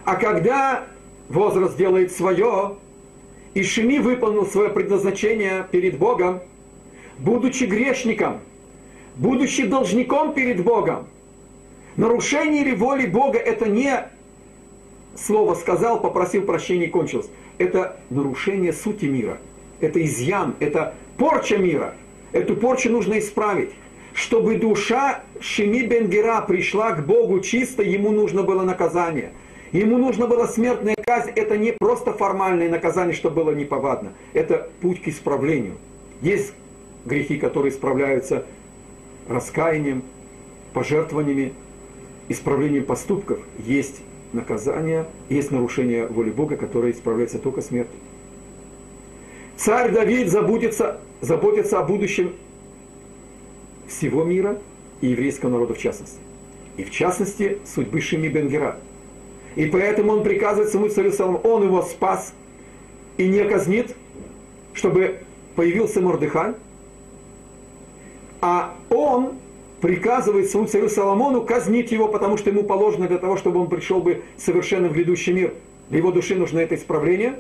А 0.06 0.16
когда 0.16 0.86
возраст 1.30 1.78
делает 1.78 2.12
свое, 2.12 2.76
и 3.54 3.64
Шими 3.64 4.00
выполнил 4.00 4.46
свое 4.46 4.70
предназначение 4.70 5.68
перед 5.72 5.98
Богом, 5.98 6.42
будучи 7.20 7.66
грешником, 7.66 8.40
будучи 9.16 9.66
должником 9.66 10.34
перед 10.34 10.64
Богом, 10.64 11.08
нарушение 11.96 12.64
ли 12.64 12.74
воли 12.74 13.06
Бога 13.06 13.38
это 13.38 13.70
не 13.70 14.10
слово 15.16 15.56
сказал, 15.56 16.02
попросил 16.02 16.44
прощения 16.44 16.86
и 16.86 16.90
кончилось. 16.90 17.30
Это 17.58 17.98
нарушение 18.10 18.74
сути 18.74 19.06
мира. 19.06 19.38
Это 19.80 20.04
изъян, 20.04 20.56
это 20.60 20.96
порча 21.18 21.58
мира. 21.58 21.94
Эту 22.32 22.56
порчу 22.56 22.90
нужно 22.90 23.20
исправить. 23.20 23.70
Чтобы 24.14 24.58
душа 24.58 25.24
Шими 25.40 25.82
Бенгера 25.82 26.42
пришла 26.42 26.92
к 26.92 27.06
Богу 27.06 27.40
чисто, 27.40 27.82
ему 27.82 28.12
нужно 28.12 28.44
было 28.44 28.64
наказание. 28.64 29.32
Ему 29.72 29.98
нужно 29.98 30.28
было 30.28 30.46
смертная 30.46 30.96
казнь. 31.04 31.32
Это 31.36 31.58
не 31.58 31.72
просто 31.72 32.14
формальное 32.14 32.70
наказание, 32.70 33.16
что 33.16 33.32
было 33.32 33.52
неповадно. 33.52 34.14
Это 34.34 34.70
путь 34.82 35.02
к 35.02 35.08
исправлению. 35.08 35.78
Есть 36.22 36.54
грехи, 37.06 37.38
которые 37.38 37.74
исправляются 37.74 38.46
раскаянием, 39.28 40.04
пожертвованиями, 40.74 41.54
исправлением 42.30 42.86
поступков. 42.86 43.40
Есть 43.66 44.02
наказание, 44.32 45.06
есть 45.30 45.50
нарушение 45.50 46.06
воли 46.06 46.30
Бога, 46.30 46.56
которое 46.56 46.92
исправляется 46.92 47.40
только 47.40 47.62
смертью. 47.62 47.98
Царь 49.58 49.92
Давид 49.92 50.30
заботится, 50.30 51.00
заботится 51.22 51.80
о 51.80 51.84
будущем 51.84 52.34
всего 53.94 54.24
мира 54.24 54.60
и 55.02 55.08
еврейского 55.08 55.50
народа 55.50 55.74
в 55.74 55.78
частности. 55.78 56.20
И 56.78 56.84
в 56.84 56.92
частности 56.92 57.60
судьбы 57.66 58.02
Шими 58.02 58.28
Бенгера. 58.28 58.78
И 59.56 59.66
поэтому 59.66 60.14
он 60.14 60.24
приказывает 60.24 60.70
своему 60.70 60.90
царю 60.90 61.12
Соломону, 61.12 61.42
он 61.44 61.64
его 61.64 61.82
спас 61.84 62.34
и 63.18 63.28
не 63.28 63.44
казнит, 63.44 63.96
чтобы 64.74 65.20
появился 65.56 66.02
Мордыхай, 66.02 66.56
а 68.42 68.76
он 68.90 69.34
приказывает 69.82 70.50
своему 70.50 70.68
царю 70.68 70.90
Соломону 70.90 71.42
казнить 71.42 71.92
его, 71.92 72.08
потому 72.08 72.38
что 72.38 72.50
ему 72.50 72.64
положено 72.64 73.08
для 73.08 73.18
того, 73.18 73.38
чтобы 73.38 73.60
он 73.60 73.70
пришел 73.70 74.00
бы 74.00 74.24
совершенно 74.38 74.88
в 74.88 74.94
грядущий 74.94 75.34
мир. 75.34 75.54
Для 75.90 76.00
его 76.00 76.12
души 76.12 76.36
нужно 76.36 76.60
это 76.60 76.76
исправление. 76.76 77.36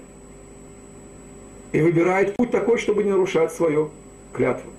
И 1.71 1.81
выбирает 1.81 2.35
путь 2.35 2.51
такой, 2.51 2.77
чтобы 2.77 3.03
не 3.03 3.09
нарушать 3.09 3.51
свою 3.51 3.91
клятву. 4.33 4.72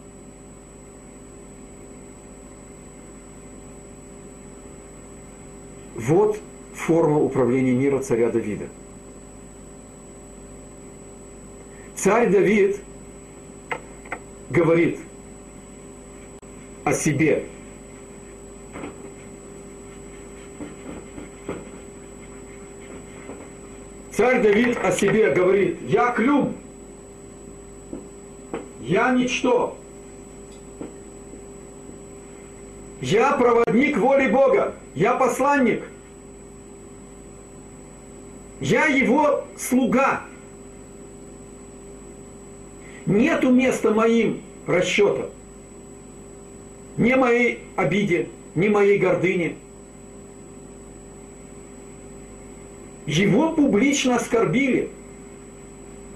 Вот 6.07 6.39
форма 6.75 7.19
управления 7.19 7.73
мира 7.73 7.99
царя 8.01 8.29
Давида. 8.29 8.67
Царь 11.97 12.29
Давид 12.29 12.81
говорит 14.51 14.99
о 16.85 16.93
себе, 16.93 17.47
Царь 24.13 24.43
Давид 24.43 24.77
о 24.83 24.93
себе 24.93 25.31
говорит, 25.31 25.79
я 25.89 26.13
клюм, 26.13 26.55
я 28.83 29.11
ничто, 29.13 29.79
я 33.01 33.33
проводник 33.33 33.97
воли 33.97 34.29
Бога, 34.29 34.75
я 34.95 35.15
посланник, 35.15 35.83
я 38.65 38.87
его 38.87 39.45
слуга. 39.57 40.23
Нету 43.07 43.51
места 43.51 43.93
моим 43.93 44.41
расчетам, 44.67 45.27
не 46.97 47.15
моей 47.17 47.61
обиде, 47.77 48.29
не 48.55 48.69
моей 48.69 48.99
гордыне– 48.99 49.57
Его 53.07 53.53
публично 53.53 54.17
оскорбили. 54.17 54.89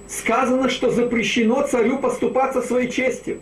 Сказано, 0.08 0.70
что 0.70 0.90
запрещено 0.90 1.66
царю 1.66 1.98
поступаться 1.98 2.62
своей 2.62 2.90
честью. 2.90 3.40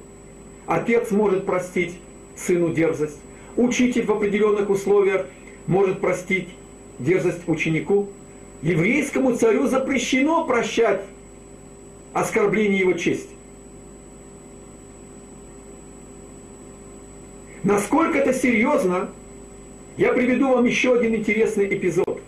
Отец 0.66 1.12
может 1.12 1.46
простить 1.46 2.00
сыну 2.36 2.74
дерзость. 2.74 3.18
Учитель 3.56 4.04
в 4.04 4.10
определенных 4.10 4.68
условиях 4.68 5.26
может 5.68 6.00
простить 6.00 6.48
дерзость 6.98 7.46
ученику. 7.46 8.08
Еврейскому 8.62 9.36
царю 9.36 9.66
запрещено 9.66 10.44
прощать 10.44 11.02
оскорбление 12.12 12.80
его 12.80 12.94
чести. 12.94 13.34
Насколько 17.62 18.18
это 18.18 18.32
серьезно, 18.32 19.10
я 19.96 20.12
приведу 20.12 20.50
вам 20.50 20.64
еще 20.64 20.94
один 20.94 21.16
интересный 21.16 21.66
эпизод. 21.66 22.20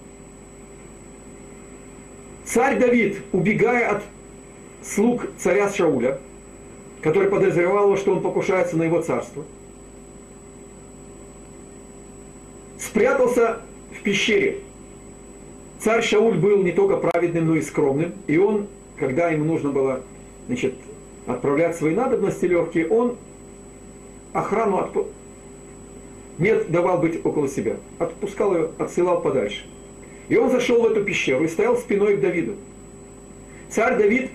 Царь 2.44 2.78
Давид, 2.78 3.18
убегая 3.32 3.90
от 3.90 4.02
слуг 4.82 5.26
царя 5.38 5.70
Шауля, 5.70 6.18
который 7.02 7.30
подозревал, 7.30 7.96
что 7.96 8.12
он 8.12 8.22
покушается 8.22 8.76
на 8.76 8.84
его 8.84 9.00
царство, 9.00 9.44
спрятался 12.78 13.60
в 13.96 14.02
пещере. 14.02 14.58
Царь 15.78 16.02
Шауль 16.02 16.36
был 16.36 16.62
не 16.62 16.72
только 16.72 16.96
праведным, 16.96 17.46
но 17.46 17.56
и 17.56 17.62
скромным, 17.62 18.12
и 18.26 18.36
он, 18.36 18.66
когда 18.98 19.28
ему 19.28 19.44
нужно 19.44 19.70
было 19.70 20.02
значит, 20.46 20.74
отправлять 21.26 21.76
свои 21.76 21.94
надобности 21.94 22.46
легкие, 22.46 22.88
он 22.88 23.16
охрану 24.32 24.78
отп... 24.78 25.06
нет 26.38 26.70
давал 26.70 26.98
быть 26.98 27.24
около 27.24 27.48
себя, 27.48 27.76
отпускал 27.98 28.54
ее, 28.54 28.70
отсылал 28.78 29.20
подальше– 29.22 29.64
и 30.28 30.36
он 30.36 30.50
зашел 30.50 30.82
в 30.82 30.86
эту 30.86 31.02
пещеру 31.04 31.44
и 31.44 31.48
стоял 31.48 31.76
спиной 31.76 32.16
к 32.16 32.20
Давиду. 32.20 32.56
Царь 33.70 33.96
Давид 33.96 34.30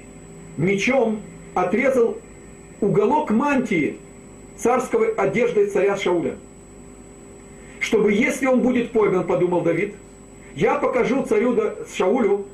мечом 0.57 1.21
отрезал 1.53 2.17
уголок 2.81 3.31
мантии 3.31 3.97
царской 4.57 5.13
одежды 5.13 5.67
царя 5.67 5.97
Шауля. 5.97 6.35
Чтобы, 7.79 8.13
если 8.13 8.45
он 8.45 8.61
будет 8.61 8.91
пойман, 8.91 9.25
подумал 9.25 9.61
Давид, 9.61 9.95
я 10.55 10.75
покажу 10.75 11.23
царю 11.25 11.57
Шаулю 11.95 12.45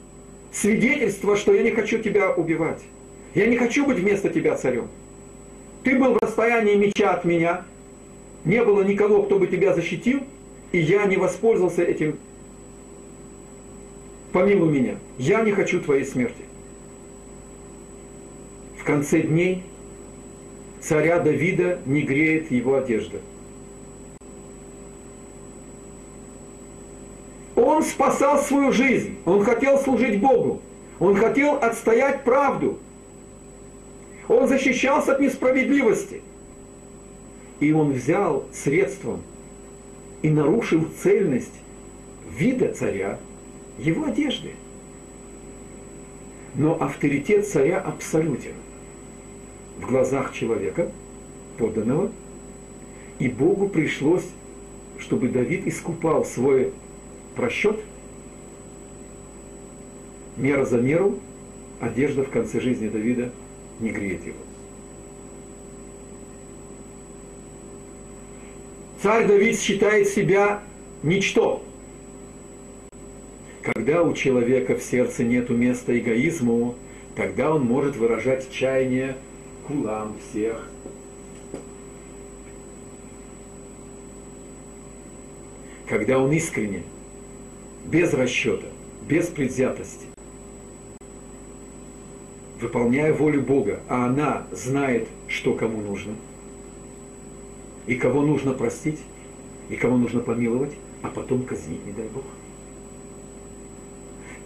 свидетельство, 0.52 1.36
что 1.36 1.54
я 1.54 1.64
не 1.64 1.72
хочу 1.72 2.00
тебя 2.00 2.32
убивать. 2.32 2.82
Я 3.36 3.46
не 3.46 3.58
хочу 3.58 3.86
быть 3.86 4.00
вместо 4.00 4.30
тебя 4.30 4.56
царем. 4.56 4.88
Ты 5.84 5.98
был 5.98 6.14
в 6.14 6.18
расстоянии 6.22 6.76
меча 6.76 7.14
от 7.14 7.26
меня, 7.26 7.66
не 8.46 8.64
было 8.64 8.84
никого, 8.84 9.24
кто 9.24 9.38
бы 9.38 9.48
тебя 9.48 9.74
защитил, 9.74 10.22
и 10.72 10.80
я 10.80 11.06
не 11.06 11.18
воспользовался 11.18 11.84
этим 11.84 12.18
помилуй 14.32 14.72
меня, 14.72 14.96
я 15.18 15.42
не 15.42 15.52
хочу 15.52 15.82
твоей 15.82 16.06
смерти. 16.06 16.44
В 18.78 18.84
конце 18.84 19.22
дней 19.22 19.64
царя 20.82 21.20
Давида 21.20 21.80
не 21.86 22.02
греет 22.02 22.52
его 22.52 22.76
одежда. 22.76 23.20
Он 27.60 27.84
спасал 27.84 28.42
свою 28.42 28.72
жизнь, 28.72 29.18
он 29.26 29.44
хотел 29.44 29.78
служить 29.80 30.22
Богу, 30.22 30.62
он 30.98 31.18
хотел 31.18 31.56
отстоять 31.56 32.24
правду, 32.24 32.80
он 34.30 34.48
защищался 34.48 35.12
от 35.12 35.20
несправедливости. 35.20 36.22
И 37.60 37.74
он 37.74 37.92
взял 37.92 38.46
средством 38.54 39.22
и 40.22 40.30
нарушил 40.30 40.88
цельность 41.04 41.52
вида 42.32 42.74
царя 42.74 43.20
его 43.78 44.06
одежды. 44.06 44.52
Но 46.56 46.82
авторитет 46.82 47.46
царя 47.46 47.82
абсолютен 47.82 48.54
в 49.82 49.86
глазах 49.86 50.34
человека, 50.34 50.90
подданного, 51.58 52.10
и 53.20 53.28
Богу 53.28 53.68
пришлось, 53.68 54.28
чтобы 54.98 55.28
Давид 55.28 55.68
искупал 55.68 56.24
свой 56.24 56.72
расчет, 57.40 57.80
мера 60.38 60.66
за 60.66 60.78
меру, 60.80 61.20
одежда 61.80 62.24
в 62.24 62.30
конце 62.30 62.60
жизни 62.60 62.88
Давида 62.88 63.32
не 63.80 63.90
греет 63.92 64.26
его. 64.26 64.38
Царь 69.02 69.28
Давид 69.28 69.58
считает 69.58 70.10
себя 70.10 70.62
ничто. 71.04 71.64
Когда 73.62 74.04
у 74.04 74.14
человека 74.14 74.76
в 74.76 74.84
сердце 74.84 75.24
нет 75.24 75.50
места 75.50 75.98
эгоизму, 75.98 76.76
тогда 77.16 77.54
он 77.54 77.66
может 77.66 77.96
выражать 77.96 78.52
чаяние 78.52 79.16
кулам 79.68 80.16
всех. 80.30 80.68
Когда 85.88 86.20
он 86.20 86.32
искренне 86.34 86.84
без 87.86 88.14
расчета, 88.14 88.68
без 89.08 89.28
предвзятости, 89.28 90.08
выполняя 92.60 93.14
волю 93.14 93.42
Бога, 93.42 93.80
а 93.88 94.06
она 94.06 94.46
знает, 94.52 95.08
что 95.28 95.54
кому 95.54 95.82
нужно, 95.82 96.16
и 97.88 97.96
кого 97.96 98.22
нужно 98.22 98.54
простить, 98.54 99.00
и 99.70 99.76
кого 99.76 99.98
нужно 99.98 100.20
помиловать, 100.20 100.74
а 101.02 101.08
потом 101.08 101.44
казнить, 101.44 101.86
не 101.86 101.92
дай 101.92 102.08
Бог. 102.08 102.24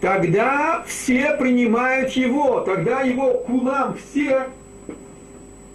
Тогда 0.00 0.84
все 0.86 1.36
принимают 1.36 2.12
его, 2.12 2.60
тогда 2.60 3.00
его 3.00 3.38
кулам 3.38 3.96
все 3.96 4.48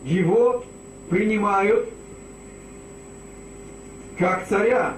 его 0.03 0.63
принимают 1.09 1.89
как 4.17 4.47
царя. 4.47 4.93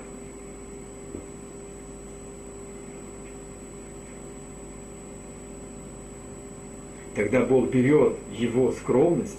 Тогда 7.16 7.41
Бог 7.41 7.70
берет 7.70 8.16
его 8.32 8.72
скромность, 8.72 9.38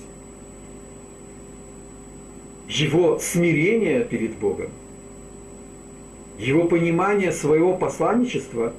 его 2.69 3.19
смирение 3.19 4.05
перед 4.05 4.37
Богом, 4.37 4.71
его 6.39 6.65
понимание 6.65 7.33
своего 7.33 7.77
посланничества 7.77 8.75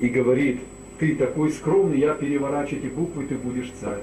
и 0.00 0.08
говорит, 0.08 0.60
ты 0.98 1.14
такой 1.14 1.52
скромный, 1.52 1.98
я 1.98 2.14
переворачиваю 2.14 2.84
эти 2.84 2.92
буквы, 2.92 3.26
ты 3.26 3.36
будешь 3.36 3.72
царь. 3.80 4.02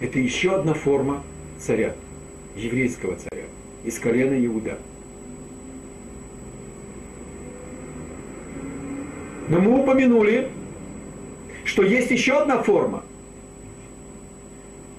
Это 0.00 0.18
еще 0.18 0.54
одна 0.54 0.74
форма 0.74 1.22
царя, 1.58 1.96
еврейского 2.56 3.16
царя, 3.16 3.44
из 3.84 3.98
колена 3.98 4.44
Иуда. 4.46 4.78
Но 9.48 9.60
мы 9.60 9.80
упомянули, 9.80 10.50
что 11.64 11.82
есть 11.82 12.10
еще 12.10 12.38
одна 12.38 12.62
форма. 12.62 13.02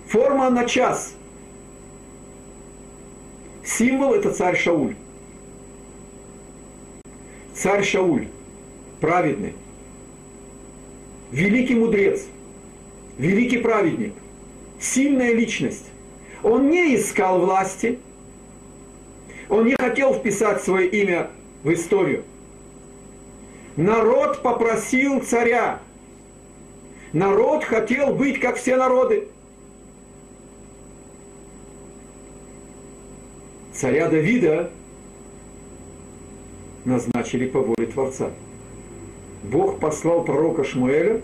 Форма 0.08 0.50
на 0.50 0.66
час. 0.66 1.14
Символ 3.64 4.16
это 4.16 4.32
царь 4.32 4.58
Шауль. 4.58 4.96
Царь 7.54 7.84
Шауль, 7.84 8.28
праведный, 9.02 9.54
великий 11.32 11.76
мудрец, 11.76 12.26
великий 13.18 13.58
праведник, 13.58 14.14
сильная 14.80 15.34
личность. 15.34 15.86
Он 16.42 16.70
не 16.70 16.96
искал 16.96 17.42
власти, 17.42 18.00
он 19.50 19.66
не 19.66 19.76
хотел 19.76 20.14
вписать 20.14 20.64
свое 20.64 20.88
имя 20.88 21.30
в 21.64 21.74
историю. 21.74 22.24
Народ 23.80 24.42
попросил 24.42 25.22
царя. 25.22 25.80
Народ 27.14 27.64
хотел 27.64 28.14
быть, 28.14 28.38
как 28.38 28.58
все 28.58 28.76
народы. 28.76 29.30
Царя 33.72 34.10
Давида 34.10 34.70
назначили 36.84 37.48
по 37.48 37.62
воле 37.62 37.88
Творца. 37.88 38.32
Бог 39.44 39.80
послал 39.80 40.26
пророка 40.26 40.66
Шмуэля, 40.66 41.22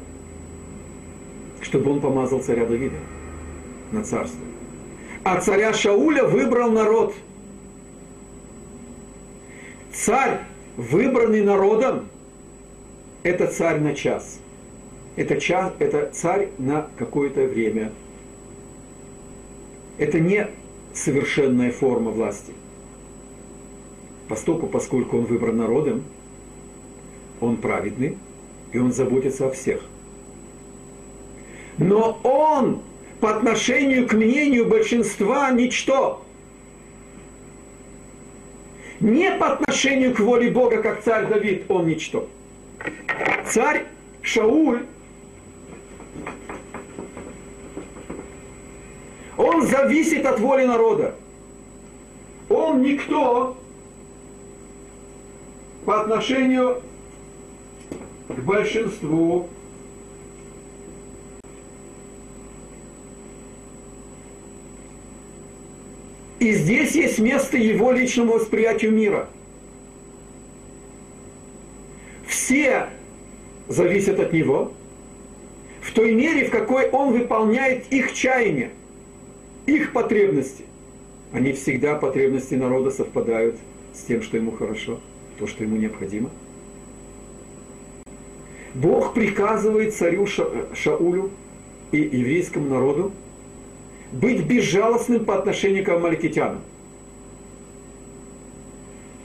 чтобы 1.59 1.91
он 1.91 1.99
помазал 1.99 2.39
царя 2.39 2.65
Давида 2.65 2.99
на 3.91 4.01
царство. 4.05 4.39
А 5.25 5.41
царя 5.41 5.73
Шауля 5.73 6.23
выбрал 6.23 6.71
народ. 6.71 7.15
Царь, 9.91 10.39
выбранный 10.77 11.41
народом, 11.41 12.07
это 13.25 13.47
царь 13.47 13.79
на 13.79 13.95
час. 13.95 14.39
Это, 15.15 15.41
час, 15.41 15.73
это 15.79 16.11
царь 16.13 16.49
на 16.59 16.87
какое-то 16.95 17.45
время. 17.45 17.91
Это 19.97 20.19
не 20.19 20.47
совершенная 20.93 21.71
форма 21.71 22.11
власти. 22.11 22.53
Постоку, 24.27 24.67
поскольку 24.67 25.17
он 25.17 25.25
выбран 25.25 25.57
народом, 25.57 26.03
он 27.41 27.57
праведный, 27.57 28.15
и 28.71 28.77
он 28.77 28.93
заботится 28.93 29.47
о 29.47 29.51
всех. 29.51 29.81
Но 31.79 32.19
он 32.21 32.83
по 33.21 33.35
отношению 33.35 34.07
к 34.07 34.13
мнению 34.13 34.69
большинства 34.69 35.49
ничто. 35.49 36.23
Не 38.99 39.31
по 39.31 39.53
отношению 39.53 40.13
к 40.13 40.19
воле 40.19 40.51
Бога, 40.51 40.83
как 40.83 41.01
царь 41.01 41.27
Давид, 41.27 41.63
он 41.69 41.87
ничто. 41.87 42.29
Царь 43.47 43.85
Шауль, 44.21 44.85
он 49.37 49.67
зависит 49.67 50.25
от 50.25 50.39
воли 50.39 50.65
народа. 50.65 51.15
Он 52.49 52.81
никто 52.81 53.57
по 55.85 56.01
отношению 56.01 56.81
к 58.27 58.39
большинству 58.39 59.49
И 66.45 66.51
здесь 66.51 66.91
есть 66.91 67.17
место 67.17 67.57
его 67.57 67.91
личному 67.91 68.33
восприятию 68.33 68.91
мира. 68.91 69.27
Все 72.45 72.89
зависят 73.67 74.19
от 74.19 74.31
него 74.31 74.71
в 75.81 75.91
той 75.93 76.13
мере, 76.13 76.45
в 76.45 76.51
какой 76.51 76.87
он 76.91 77.11
выполняет 77.11 77.91
их 77.91 78.13
чаяния, 78.13 78.69
их 79.65 79.93
потребности. 79.93 80.65
Они 81.31 81.53
всегда, 81.53 81.95
потребности 81.95 82.53
народа, 82.53 82.91
совпадают 82.91 83.55
с 83.95 84.01
тем, 84.03 84.21
что 84.21 84.37
ему 84.37 84.51
хорошо, 84.51 84.99
то, 85.39 85.47
что 85.47 85.63
ему 85.63 85.77
необходимо. 85.77 86.29
Бог 88.75 89.15
приказывает 89.15 89.95
царю 89.95 90.27
Шаулю 90.27 91.31
и 91.91 91.97
еврейскому 91.97 92.69
народу 92.69 93.11
быть 94.11 94.45
безжалостным 94.45 95.25
по 95.25 95.35
отношению 95.39 95.83
к 95.83 95.89
амаликитянам. 95.89 96.61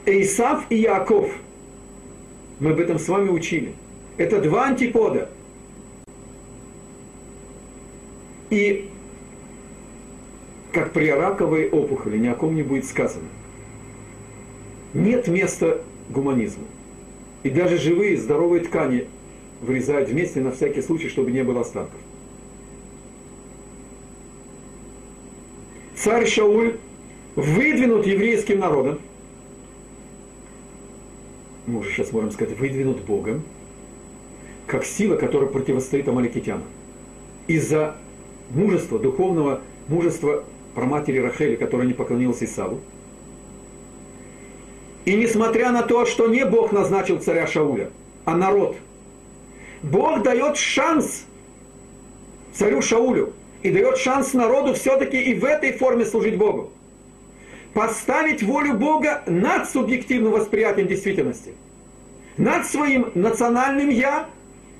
Эйсав 0.07 0.65
и 0.71 0.77
Яков, 0.77 1.31
мы 2.61 2.71
об 2.71 2.79
этом 2.79 2.99
с 2.99 3.09
вами 3.09 3.29
учили, 3.29 3.73
это 4.17 4.39
два 4.39 4.67
антипода. 4.67 5.29
И 8.51 8.89
как 10.71 10.93
при 10.93 11.09
раковой 11.09 11.69
опухоли 11.69 12.17
ни 12.17 12.27
о 12.27 12.35
ком 12.35 12.55
не 12.55 12.63
будет 12.63 12.85
сказано. 12.85 13.27
Нет 14.93 15.27
места 15.27 15.81
гуманизму. 16.09 16.65
И 17.43 17.49
даже 17.49 17.77
живые, 17.77 18.17
здоровые 18.17 18.63
ткани 18.63 19.07
вырезают 19.61 20.09
вместе 20.09 20.39
на 20.39 20.51
всякий 20.51 20.81
случай, 20.81 21.09
чтобы 21.09 21.31
не 21.31 21.43
было 21.43 21.61
останков. 21.61 21.99
царь 25.95 26.27
Шауль 26.27 26.77
выдвинут 27.35 28.05
еврейским 28.05 28.59
народом, 28.59 28.99
мы 31.67 31.79
уже 31.79 31.91
сейчас 31.91 32.11
можем 32.11 32.31
сказать, 32.31 32.57
выдвинут 32.57 33.01
Богом, 33.01 33.43
как 34.67 34.85
сила, 34.85 35.15
которая 35.15 35.49
противостоит 35.49 36.07
амаликитянам. 36.07 36.63
Из-за 37.47 37.95
мужества, 38.49 38.99
духовного 38.99 39.61
мужества 39.87 40.43
праматери 40.75 41.19
Рахели, 41.19 41.55
которая 41.55 41.87
не 41.87 41.93
поклонилась 41.93 42.41
Исаву. 42.43 42.79
И 45.05 45.15
несмотря 45.15 45.71
на 45.71 45.81
то, 45.81 46.05
что 46.05 46.27
не 46.27 46.45
Бог 46.45 46.71
назначил 46.71 47.19
царя 47.19 47.47
Шауля, 47.47 47.89
а 48.25 48.35
народ, 48.35 48.77
Бог 49.81 50.21
дает 50.21 50.57
шанс 50.57 51.25
царю 52.53 52.81
Шаулю 52.81 53.33
и 53.63 53.71
дает 53.71 53.97
шанс 53.97 54.33
народу 54.33 54.73
все-таки 54.73 55.19
и 55.19 55.33
в 55.33 55.43
этой 55.43 55.73
форме 55.73 56.05
служить 56.05 56.37
Богу. 56.37 56.71
Поставить 57.73 58.43
волю 58.43 58.73
Бога 58.73 59.23
над 59.27 59.69
субъективным 59.69 60.33
восприятием 60.33 60.87
действительности. 60.87 61.53
Над 62.37 62.65
своим 62.65 63.11
национальным 63.15 63.89
«я», 63.89 64.29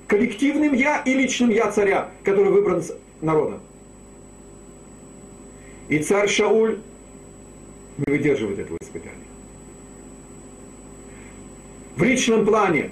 коллективным 0.08 0.74
«я» 0.74 1.02
и 1.02 1.14
личным 1.14 1.50
«я» 1.50 1.72
царя, 1.72 2.10
который 2.24 2.52
выбран 2.52 2.84
народом. 3.22 3.60
И 5.88 6.00
царь 6.00 6.28
Шауль 6.30 6.80
не 7.98 8.12
выдерживает 8.12 8.60
этого 8.60 8.78
испытания. 8.82 9.16
В 11.96 12.04
личном 12.04 12.46
плане 12.46 12.92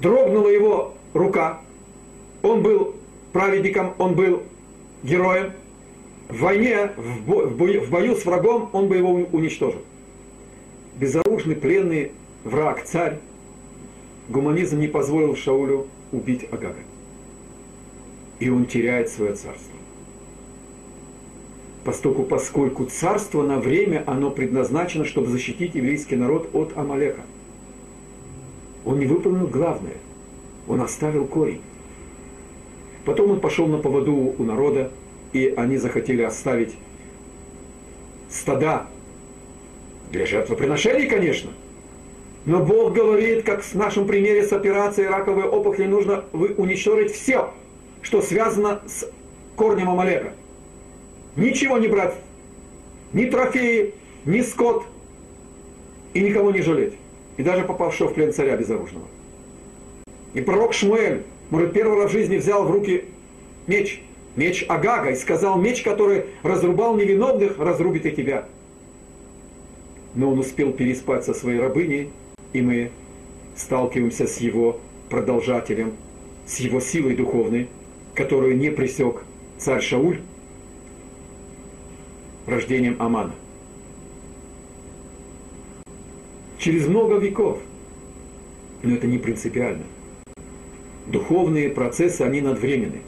дрогнула 0.00 0.48
его 0.48 0.94
рука. 1.12 1.60
Он 2.42 2.62
был 2.62 2.96
праведником, 3.32 3.94
он 3.98 4.14
был 4.14 4.42
героем. 5.02 5.52
В 6.34 6.40
войне, 6.40 6.90
в, 6.96 7.22
бо, 7.26 7.46
в, 7.46 7.56
бою, 7.56 7.84
в 7.84 7.90
бою 7.90 8.16
с 8.16 8.24
врагом, 8.24 8.68
он 8.72 8.88
бы 8.88 8.96
его 8.96 9.12
уничтожил. 9.12 9.80
Безоружный, 10.98 11.54
пленный 11.54 12.12
враг, 12.42 12.84
царь, 12.84 13.18
гуманизм 14.28 14.80
не 14.80 14.88
позволил 14.88 15.36
Шаулю 15.36 15.86
убить 16.12 16.46
Агага. 16.50 16.80
И 18.40 18.50
он 18.50 18.66
теряет 18.66 19.10
свое 19.10 19.34
царство. 19.34 19.74
Поскольку, 21.84 22.24
поскольку 22.24 22.84
царство 22.86 23.42
на 23.42 23.60
время, 23.60 24.02
оно 24.06 24.30
предназначено, 24.30 25.04
чтобы 25.04 25.28
защитить 25.28 25.74
еврейский 25.74 26.16
народ 26.16 26.50
от 26.52 26.76
Амалека. 26.76 27.20
Он 28.84 28.98
не 28.98 29.06
выполнил 29.06 29.46
главное. 29.46 29.98
Он 30.66 30.80
оставил 30.80 31.26
корень. 31.26 31.60
Потом 33.04 33.32
он 33.32 33.40
пошел 33.40 33.66
на 33.66 33.78
поводу 33.78 34.34
у 34.38 34.42
народа, 34.42 34.90
и 35.34 35.52
они 35.56 35.76
захотели 35.76 36.22
оставить 36.22 36.74
стада 38.30 38.86
для 40.10 40.24
жертвоприношений, 40.24 41.08
конечно. 41.08 41.50
Но 42.46 42.60
Бог 42.60 42.94
говорит, 42.94 43.44
как 43.44 43.62
в 43.62 43.74
нашем 43.74 44.06
примере 44.06 44.46
с 44.46 44.52
операцией 44.52 45.08
раковой 45.08 45.44
опухоли, 45.44 45.86
нужно 45.86 46.24
уничтожить 46.32 47.12
все, 47.12 47.50
что 48.00 48.22
связано 48.22 48.80
с 48.86 49.10
корнем 49.56 49.90
Амалека. 49.90 50.32
Ничего 51.36 51.78
не 51.78 51.88
брать, 51.88 52.14
ни 53.12 53.24
трофеи, 53.26 53.94
ни 54.24 54.40
скот, 54.42 54.84
и 56.12 56.20
никого 56.20 56.52
не 56.52 56.62
жалеть. 56.62 56.94
И 57.38 57.42
даже 57.42 57.64
попавшего 57.64 58.08
в 58.08 58.14
плен 58.14 58.32
царя 58.32 58.56
безоружного. 58.56 59.06
И 60.34 60.40
пророк 60.40 60.74
Шмуэль, 60.74 61.24
может, 61.50 61.72
первый 61.72 61.98
раз 61.98 62.10
в 62.10 62.12
жизни 62.12 62.36
взял 62.36 62.64
в 62.64 62.70
руки 62.70 63.06
меч– 63.66 64.00
меч 64.36 64.64
Агага, 64.68 65.10
и 65.10 65.16
сказал, 65.16 65.58
меч, 65.58 65.82
который 65.82 66.26
разрубал 66.42 66.96
невиновных, 66.96 67.58
разрубит 67.58 68.06
и 68.06 68.12
тебя. 68.12 68.46
Но 70.14 70.30
он 70.30 70.38
успел 70.38 70.72
переспать 70.72 71.24
со 71.24 71.34
своей 71.34 71.60
рабыней, 71.60 72.10
и 72.52 72.62
мы 72.62 72.90
сталкиваемся 73.56 74.26
с 74.26 74.38
его 74.38 74.80
продолжателем, 75.08 75.94
с 76.46 76.58
его 76.58 76.80
силой 76.80 77.16
духовной, 77.16 77.68
которую 78.14 78.56
не 78.56 78.70
пресек 78.70 79.22
царь 79.58 79.82
Шауль 79.82 80.20
рождением 82.46 82.96
Амана. 83.00 83.34
Через 86.58 86.86
много 86.86 87.16
веков, 87.16 87.58
но 88.82 88.94
это 88.94 89.06
не 89.06 89.18
принципиально. 89.18 89.84
Духовные 91.06 91.68
процессы, 91.68 92.22
они 92.22 92.40
надвременные. 92.40 93.02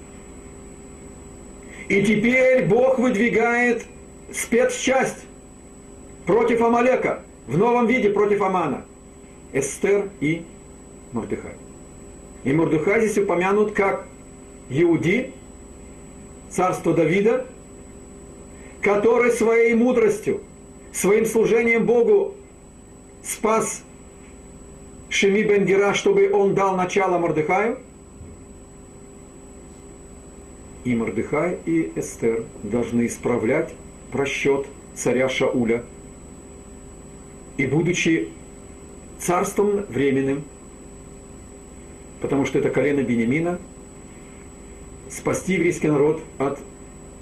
И 1.88 2.02
теперь 2.02 2.66
Бог 2.66 2.98
выдвигает 2.98 3.86
спецчасть 4.32 5.24
против 6.26 6.60
Амалека, 6.60 7.22
в 7.46 7.56
новом 7.56 7.86
виде 7.86 8.10
против 8.10 8.42
Амана. 8.42 8.84
Эстер 9.52 10.08
и 10.20 10.44
Мордыхай. 11.12 11.54
И 12.42 12.52
Мордыхай 12.52 13.06
здесь 13.06 13.22
упомянут 13.22 13.72
как 13.72 14.06
Иуди, 14.68 15.32
царство 16.50 16.92
Давида, 16.92 17.46
который 18.82 19.30
своей 19.30 19.74
мудростью, 19.74 20.42
своим 20.92 21.24
служением 21.24 21.86
Богу 21.86 22.34
спас 23.22 23.82
Шеми 25.08 25.42
Бенгера, 25.42 25.94
чтобы 25.94 26.32
он 26.32 26.54
дал 26.54 26.76
начало 26.76 27.18
Мордыхаю, 27.18 27.78
и 30.86 30.94
Мордыхай, 30.94 31.58
и 31.66 31.92
Эстер 31.96 32.44
должны 32.62 33.06
исправлять 33.06 33.74
просчет 34.12 34.66
царя 34.94 35.28
Шауля. 35.28 35.82
И 37.56 37.66
будучи 37.66 38.28
царством 39.18 39.84
временным, 39.88 40.44
потому 42.20 42.46
что 42.46 42.60
это 42.60 42.70
колено 42.70 43.02
Бенемина, 43.02 43.58
спасти 45.10 45.54
еврейский 45.54 45.88
народ 45.88 46.22
от 46.38 46.60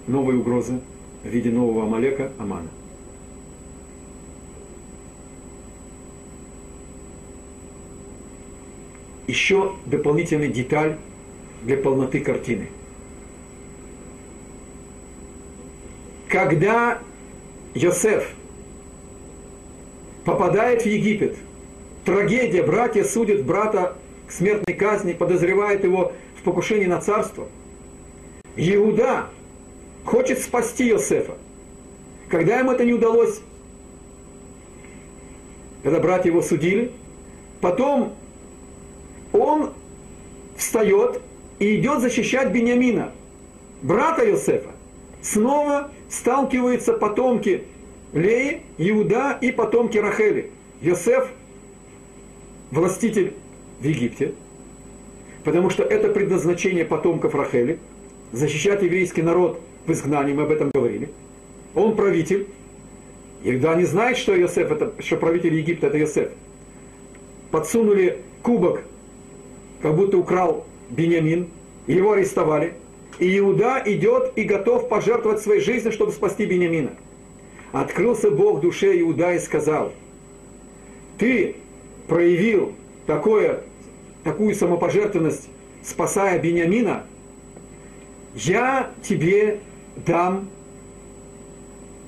новой 0.07 0.37
угрозы 0.37 0.81
в 1.23 1.29
виде 1.29 1.51
нового 1.51 1.85
Амалека 1.85 2.33
Амана. 2.39 2.69
Еще 9.27 9.73
дополнительная 9.87 10.49
деталь 10.49 10.99
для 11.62 11.79
полноты 11.79 12.21
картины– 12.21 12.69
когда 16.35 16.99
Йосеф 17.74 18.28
попадает 20.24 20.82
в 20.82 20.87
Египет, 20.87 21.37
трагедия, 22.05 22.64
братья 22.64 23.05
судят 23.05 23.45
брата 23.45 23.97
к 24.26 24.32
смертной 24.32 24.74
казни, 24.74 25.12
подозревает 25.12 25.85
его 25.85 26.12
в 26.37 26.43
покушении 26.43 26.87
на 26.87 27.01
царство. 27.01 27.47
Иуда 28.57 29.26
хочет 30.05 30.41
спасти 30.41 30.89
Йосефа. 30.89 31.37
Когда 32.28 32.59
ему 32.59 32.72
это 32.72 32.85
не 32.85 32.95
удалось, 32.95 33.41
когда 35.85 36.01
братья 36.01 36.30
его 36.30 36.43
судили, 36.43 36.91
потом 37.61 38.12
он 39.32 39.72
встает 40.57 41.20
и 41.61 41.76
идет 41.76 42.01
защищать 42.01 42.51
Бениамина, 42.51 43.12
брата 43.82 44.24
Йосефа. 44.24 44.74
Снова 45.25 45.91
сталкиваются 46.11 46.93
потомки 46.93 47.64
Леи, 48.12 48.61
Иуда 48.77 49.39
и 49.41 49.51
потомки 49.51 49.97
Рахели. 49.97 50.51
Йосеф– 50.83 51.31
властитель 52.70 53.33
в 53.81 53.85
Египте, 53.85 54.35
потому 55.43 55.70
что 55.70 55.83
это 55.83 56.11
предназначение 56.11 56.85
потомков 56.85 57.35
Рахели– 57.35 57.79
защищать 58.33 58.83
еврейский 58.83 59.22
народ 59.22 59.61
в 59.87 59.93
изгнании, 59.93 60.35
мы 60.35 60.43
об 60.43 60.51
этом 60.51 60.70
говорили. 60.75 61.09
Он 61.75 61.97
правитель. 61.97 62.47
Иуда 63.45 63.77
не 63.77 63.85
знает, 63.85 64.18
что 64.18 64.35
Йосеф, 64.35 64.70
это, 64.70 64.93
что 65.03 65.16
правитель 65.16 65.55
Египта– 65.55 65.87
это 65.89 65.97
Йосеф. 65.97 66.33
Подсунули 67.51 68.18
кубок, 68.43 68.83
как 69.81 69.97
будто 69.97 70.18
украл 70.18 70.66
Бениамин, 70.91 71.49
его 71.87 72.12
арестовали– 72.12 72.75
и 73.19 73.39
Иуда 73.39 73.83
идет 73.85 74.33
и 74.37 74.45
готов 74.45 74.89
пожертвовать 74.89 75.41
своей 75.41 75.61
жизнью, 75.61 75.93
чтобы 75.93 76.12
спасти 76.12 76.47
Бениамина. 76.47 76.93
Открылся 77.73 78.31
Бог 78.31 78.61
душе 78.61 79.01
Иуда 79.01 79.35
и 79.35 79.39
сказал, 79.39 79.93
ты 81.19 81.57
проявил 82.09 82.75
такое, 83.07 83.61
такую 84.23 84.55
самопожертвованность, 84.55 85.49
спасая 85.83 86.39
Бениамина, 86.39 87.05
я 88.35 88.91
тебе 89.03 89.61
дам 89.97 90.49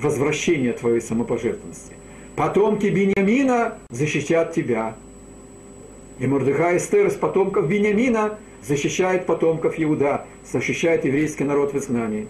возвращение 0.01 0.73
твоей 0.73 1.01
самопожертвованности. 1.01 1.95
Потомки 2.35 2.87
Бениамина 2.87 3.79
защитят 3.91 4.55
тебя. 4.55 4.95
И 6.19 6.27
Мордыхай 6.27 6.79
Эстер 6.79 7.07
из 7.07 7.15
потомков 7.15 7.69
Бениамина 7.69 8.39
защищает 8.67 9.27
потомков 9.27 9.75
Иуда, 9.79 10.27
защищает 10.45 11.05
еврейский 11.05 11.45
народ 11.45 11.73
в 11.73 11.79
изгнании. 11.79 12.27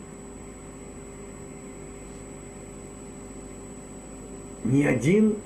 Ни 4.64 4.84
один 4.84 5.36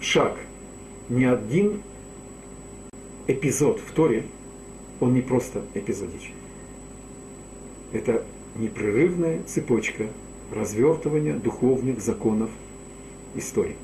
шаг, 0.00 0.36
ни 1.08 1.24
один 1.24 1.80
эпизод 3.26 3.80
в 3.80 3.92
Торе, 3.92 4.24
он 5.00 5.14
не 5.14 5.22
просто 5.22 5.62
эпизодичный. 5.74 6.34
Это 7.92 8.24
непрерывная 8.56 9.42
цепочка 9.44 10.08
развертывания 10.52 11.34
духовных 11.34 12.00
законов 12.00 12.50
истории, 13.34 13.76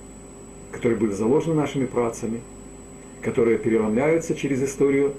которые 0.73 0.99
были 0.99 1.13
заложены 1.13 1.55
нашими 1.55 1.87
працами, 1.87 2.41
которые 3.23 3.59
переломляются 3.59 4.35
через 4.35 4.63
историю 4.63 5.15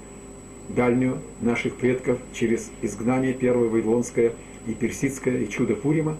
дальнюю 0.74 1.18
наших 1.40 1.76
предков 1.76 2.18
через 2.32 2.70
изгнание 2.82 3.32
первое 3.32 3.68
Вавилонское 3.68 4.32
и 4.66 4.74
Персидское 4.74 5.38
и 5.38 5.48
чудо 5.48 5.74
Пурима 5.74 6.16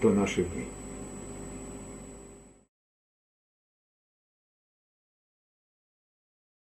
до 0.00 0.10
наших 0.10 0.50
дней. 0.52 0.66